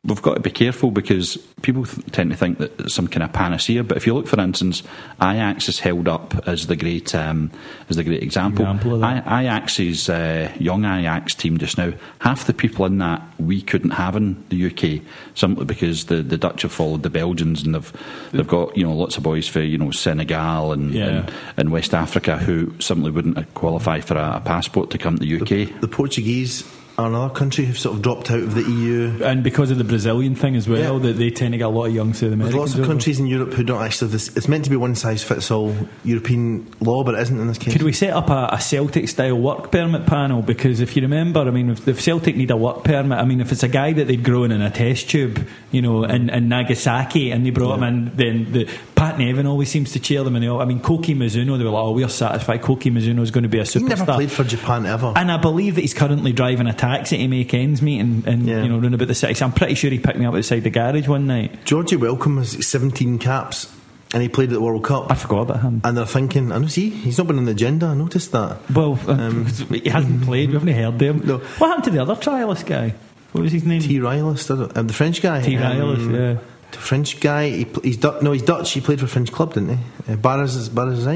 [0.07, 3.23] we've got to be careful because people th- tend to think that it's some kind
[3.25, 3.83] of panacea.
[3.83, 4.83] But if you look, for instance,
[5.21, 7.51] Ajax is held up as the great um,
[7.91, 8.65] as the great example.
[8.65, 9.27] Example of that.
[9.27, 13.91] I- Ajax's uh, young Ajax team just now, half the people in that we couldn't
[13.91, 15.03] have in the UK
[15.35, 17.93] simply because the, the Dutch have followed the Belgians and they've
[18.33, 21.07] they've got you know lots of boys for you know Senegal and Yeah.
[21.09, 25.25] and, and West Africa who simply wouldn't qualify for a, a passport to come to
[25.25, 25.81] the UK.
[25.81, 29.23] The Portuguese are another country who've sort of dropped out of the EU.
[29.23, 31.07] And because of the Brazilian thing as well, Yeah.
[31.11, 32.45] that they tend to get a lot of young South Americans.
[32.53, 32.89] There's lots of over.
[32.89, 34.35] countries in Europe who don't actually have this.
[34.37, 35.75] It's meant to be one size fits all
[36.05, 37.73] European law, but it isn't in this case.
[37.73, 40.43] Could we set up a, a Celtic style work permit panel?
[40.43, 43.41] Because if you remember, I mean, if, if Celtic need a work permit, I mean,
[43.41, 46.49] if it's a guy that they'd grown in a test tube, you know, in, in
[46.49, 48.65] Nagasaki, and they brought him in, then the
[48.97, 50.35] Pat Nevin always seems to cheer them.
[50.37, 52.63] And all, I mean, Koki Mizuno, they were like, oh, we're satisfied.
[52.63, 53.81] Koki Mizuno is going to be a superstar.
[53.83, 55.13] He never played for Japan ever.
[55.15, 58.47] And I believe that he's currently driving a taxi to make ends meet and, and
[58.47, 58.63] Yeah.
[58.63, 59.35] you know, run about the city.
[59.35, 61.65] So I'm pretty sure he picked me up outside the garage one night.
[61.67, 63.71] Georgie Welcome has 17 caps
[64.15, 65.11] and he played at the World Cup.
[65.11, 65.83] I forgot about him.
[65.85, 67.87] and they're thinking, I know, see, he's not been on the agenda.
[67.87, 68.59] I noticed that.
[68.71, 69.31] Well, uh,
[69.75, 70.49] he hasn't played.
[70.49, 71.21] We haven't heard him.
[71.21, 71.39] Um, No.
[71.39, 72.95] What happened to the other trialist guy?
[73.33, 73.83] What was his name?
[73.83, 73.99] T.
[73.99, 75.43] Rylis, I um, the French guy.
[75.43, 75.57] T.
[75.57, 76.39] Rylis, um, yeah.
[76.77, 78.73] The French guy, he, he's Du- no, he's Dutch.
[78.73, 80.13] He played for a French club, didn't he?
[80.13, 81.07] Uh, Barras is Barras.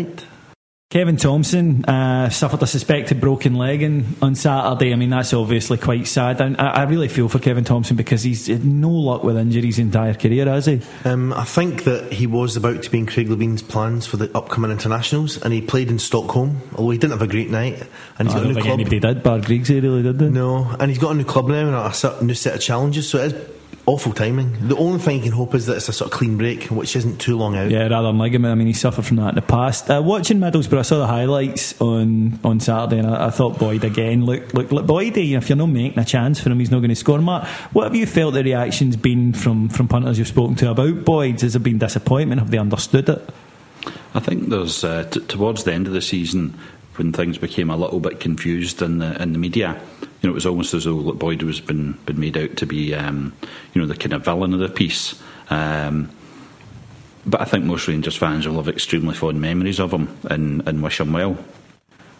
[0.90, 4.92] Kevin Thomson uh, suffered a suspected broken leg in, on Saturday.
[4.92, 6.40] I mean, that's obviously quite sad.
[6.40, 9.76] And I, I really feel for Kevin Thomson because he's had no luck with injuries
[9.76, 10.80] his entire career, has he?
[11.04, 14.36] Um, I think that he was about to be in Craig Levein's plans for the
[14.36, 16.60] upcoming internationals, and he played in Stockholm.
[16.74, 17.86] Although he didn't have a great night,
[18.18, 18.74] and he's I got a don't new think club.
[18.74, 19.22] anybody did.
[19.22, 20.28] Bar Griggsy really did they?
[20.28, 23.08] No, and he's got a new club now and a new set of challenges.
[23.08, 23.59] So it is
[23.90, 24.68] awful timing.
[24.68, 26.94] The only thing you can hope is that it's a sort of clean break, which
[26.94, 27.70] isn't too long out.
[27.70, 28.52] Yeah, rather than ligament.
[28.52, 29.90] I mean, he suffered from that in the past.
[29.90, 33.82] Uh, watching Middlesbrough, I saw the highlights on, on Saturday, and I, I thought Boyd
[33.82, 34.24] again.
[34.24, 35.36] Look, look, look Boydie.
[35.36, 37.18] If you're not making a chance for him, he's not going to score.
[37.18, 41.04] Mark, what have you felt the reaction's been from from punters you've spoken to about
[41.04, 41.40] Boyd?
[41.40, 42.40] Has there been disappointment?
[42.40, 43.28] Have they understood it?
[44.14, 46.56] I think there's uh, t- towards the end of the season
[46.96, 49.80] when things became a little bit confused in the in the media.
[50.20, 52.66] You know, it was almost as though that Boyd was been been made out to
[52.66, 53.32] be, um,
[53.72, 55.20] you know, the kind of villain of the piece.
[55.48, 56.10] Um,
[57.26, 60.82] but I think most Rangers fans will have extremely fond memories of him and, and
[60.82, 61.36] wish him well.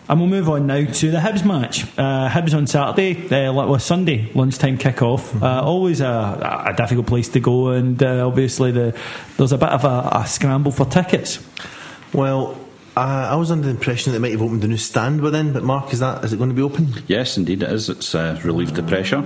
[0.09, 1.85] And we'll move on now to the Hibs match.
[1.97, 5.41] Uh, Hibs on Saturday, uh, well, Sunday, lunchtime kick-off.
[5.41, 8.99] Uh, always a, a difficult place to go, and uh, obviously the,
[9.37, 11.39] there's a bit of a, a scramble for tickets.
[12.13, 12.59] Well,
[12.97, 15.53] uh, I was under the impression that they might have opened a new stand within,
[15.53, 16.93] but Mark, is that is it going to be open?
[17.07, 17.89] Yes, indeed it is.
[17.89, 19.23] It's uh, relieved the pressure.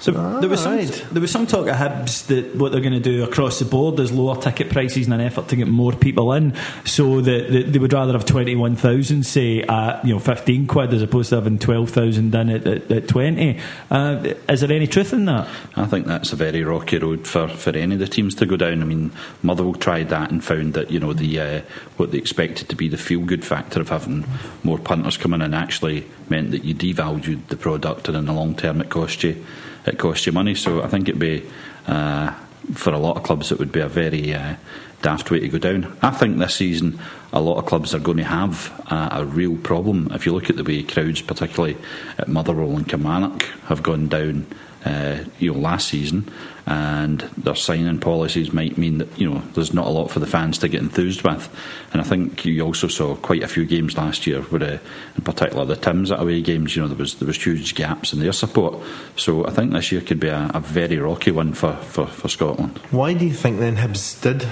[0.00, 1.06] So Ah, there was some right.
[1.12, 3.98] there was some talk at Hibs that what they're going to do across the board
[4.00, 6.54] is lower ticket prices in an effort to get more people in,
[6.84, 10.66] so that, that they would rather have twenty one thousand say at you know fifteen
[10.66, 13.58] quid as opposed to having twelve thousand in at, at, at twenty.
[13.90, 15.48] Uh, is there any truth in that?
[15.76, 18.56] I think that's a very rocky road for, for any of the teams to go
[18.56, 18.82] down.
[18.82, 19.10] I mean,
[19.42, 21.60] Motherwell tried that and found that you know the uh,
[21.96, 24.24] what they expected to be the feel good factor of having
[24.62, 28.54] more punters coming in actually meant that you devalued the product, and in the long
[28.54, 29.44] term it cost you
[29.86, 30.54] it cost you money.
[30.54, 31.44] So I think it'd be
[31.86, 32.32] uh,
[32.74, 34.56] for a lot of clubs it would be a very uh,
[35.02, 35.96] daft way to go down.
[36.02, 36.98] I think this season
[37.32, 40.08] a lot of clubs are going to have a, a real problem.
[40.12, 41.76] If you look at the way crowds, particularly
[42.18, 44.46] at Motherwell and Kilmarnock, have gone down
[44.84, 46.30] uh, you know, last season,
[46.66, 50.26] and their signing policies might mean that you know there's not a lot for the
[50.26, 51.48] fans to get enthused with.
[51.92, 54.78] And I think you also saw quite a few games last year where, uh,
[55.16, 58.12] in particular, the Tims at away games, you know, there was there was huge gaps
[58.12, 58.76] in their support.
[59.16, 62.28] So I think this year could be a, a very rocky one for, for, for
[62.28, 62.78] Scotland.
[62.90, 64.46] Why do you think then Hibs did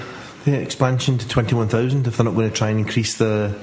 [0.45, 3.55] the expansion to twenty one thousand if they're not going to try and increase the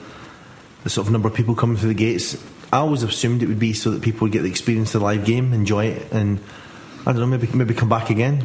[0.84, 2.36] the sort of number of people coming through the gates?
[2.74, 5.04] I always assumed it would be so that people would get the experience of the
[5.04, 6.40] live game, enjoy it, and
[7.06, 8.44] I don't know, maybe maybe come back again.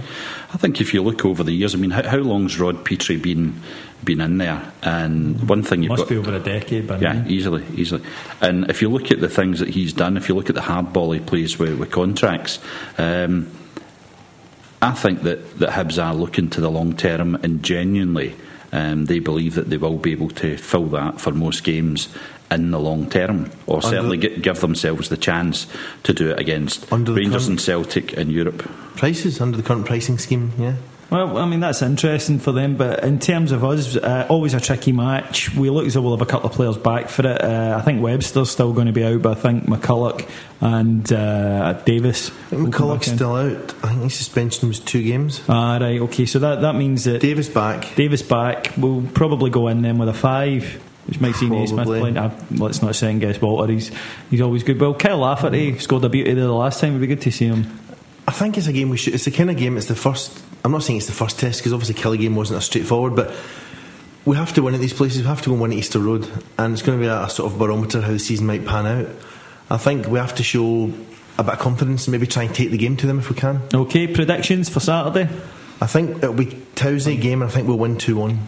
[0.54, 3.18] I think if you look over the years, I mean, how, how long's Rod Petrie
[3.18, 3.60] been
[4.04, 4.72] been in there?
[4.84, 8.04] And one thing you've Must got be over a decade, but Yeah, easily, easily.
[8.40, 10.62] And if you look at the things that he's done, if you look at the
[10.62, 12.60] hardball he plays with, with contracts,
[13.00, 13.50] um,
[14.80, 18.36] I think that, that Hibs are looking to the long term and genuinely
[18.72, 22.10] um, they believe that they will be able to fill that for most games
[22.52, 25.68] in the long term, or certainly gi- give themselves the chance
[26.04, 28.68] to do it against Under the Rangers and Celtic in Europe.
[28.96, 30.74] Prices under the current pricing scheme, yeah.
[31.10, 34.60] Well, I mean that's interesting for them, but in terms of us, uh, always a
[34.60, 35.56] tricky match.
[35.56, 37.42] We look as though we'll have a couple of players back for it.
[37.42, 40.30] Uh, I think Webster's still going to be out, but I think McCulloch
[40.62, 42.30] and uh, Davis.
[42.30, 43.74] I think McCulloch's still out.
[43.84, 45.42] I think his suspension was two games.
[45.50, 46.28] Ah, right, okay.
[46.28, 47.96] So that that means that Davis back.
[47.96, 48.72] Davis back.
[48.78, 52.00] We'll probably go in then with a five, which might see Naismith Probably.
[52.00, 52.18] playing.
[52.18, 53.72] Uh, let's not second guess Walter.
[53.72, 53.92] He's
[54.30, 54.80] he's always good.
[54.80, 56.92] Well, Kyle Lafferty scored a beauty there the last time.
[56.92, 57.80] It'd be good to see him.
[58.28, 59.16] I think it's a game we should.
[59.16, 59.76] It's the kind of game.
[59.78, 60.44] It's the first.
[60.64, 63.34] I'm not saying it's the first test because obviously Killie game wasn't as straightforward, but
[64.26, 65.22] we have to win at these places.
[65.22, 67.24] We have to go and win at Easter Road, and it's going to be a,
[67.24, 69.08] a sort of barometer how the season might pan out.
[69.72, 70.92] I think we have to show
[71.38, 73.36] a bit of confidence and maybe try and take the game to them if we
[73.36, 73.62] can.
[73.74, 75.30] Okay, predictions for Saturday.
[75.82, 78.40] I think it'll be Towsy game, and I think we'll win two one.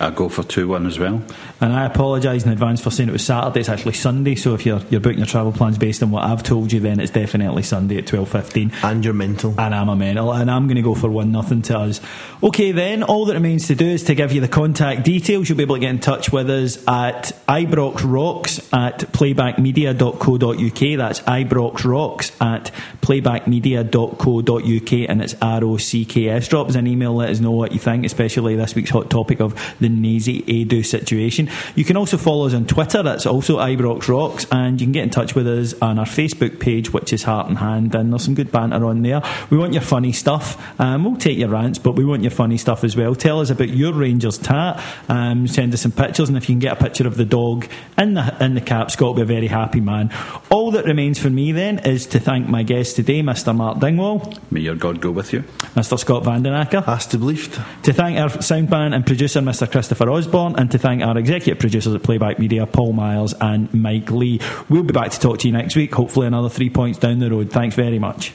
[0.00, 1.20] I go for 2 1 as well.
[1.60, 3.60] And I apologise in advance for saying it was Saturday.
[3.60, 4.36] It's actually Sunday.
[4.36, 7.00] So if you're you're booking your travel plans based on what I've told you, then
[7.00, 8.70] it's definitely Sunday at twelve fifteen.
[8.84, 9.54] And you're mental.
[9.58, 12.00] And I'm a mental, and I'm going to go for one nothing to us.
[12.42, 15.48] Okay, then all that remains to do is to give you the contact details.
[15.48, 20.98] You'll be able to get in touch with us at Ibrox Rocks at playbackmedia.co.uk.
[20.98, 22.70] That's Ibrox Rocks at
[23.00, 26.46] playbackmedia.co.uk, and it's R O C K S.
[26.46, 29.40] Drop us an email, let us know what you think, especially this week's hot topic
[29.40, 31.48] of the Nazy Adu situation.
[31.74, 33.02] You can also follow us on Twitter.
[33.02, 36.60] That's also Ibrox Rocks, and you can get in touch with us on our Facebook
[36.60, 39.22] page, which is Heart and Hand, and there's some good banter on there.
[39.50, 40.80] We want your funny stuff.
[40.80, 43.14] Um, we'll take your rants, but we want your funny stuff as well.
[43.14, 44.82] Tell us about your Rangers tat.
[45.08, 47.66] Um, send us some pictures, and if you can get a picture of the dog
[47.96, 50.10] in the in the cap, Scot will be a very happy man.
[50.50, 53.54] All that remains for me then is to thank my guest today, Mr.
[53.54, 55.42] Mark Dingwall, May your God go with you.
[55.74, 55.98] Mr.
[55.98, 56.84] Scot van den Akker.
[56.84, 57.58] Has to believe.
[57.82, 59.70] To thank our sound man and producer, Mr.
[59.78, 64.10] Christopher Osborne, and to thank our executive producers at Playback Media, Paul Miles and Mike
[64.10, 64.40] Lee.
[64.68, 67.30] We'll be back to talk to you next week, hopefully another three points down the
[67.30, 67.52] road.
[67.52, 68.32] Thanks very much.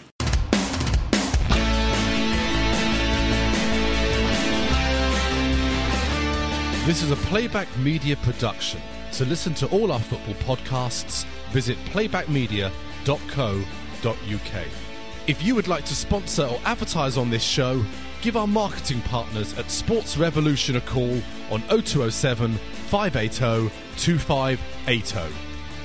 [6.86, 8.80] This is a Playback Media production.
[9.12, 14.68] To listen to all our football podcasts, visit playbackmedia.co.uk.
[15.28, 17.84] If you would like to sponsor or advertise on this show,
[18.24, 21.22] give our marketing partners at Sports Revolution a call
[21.52, 22.56] on 0207
[22.88, 25.20] 580 2580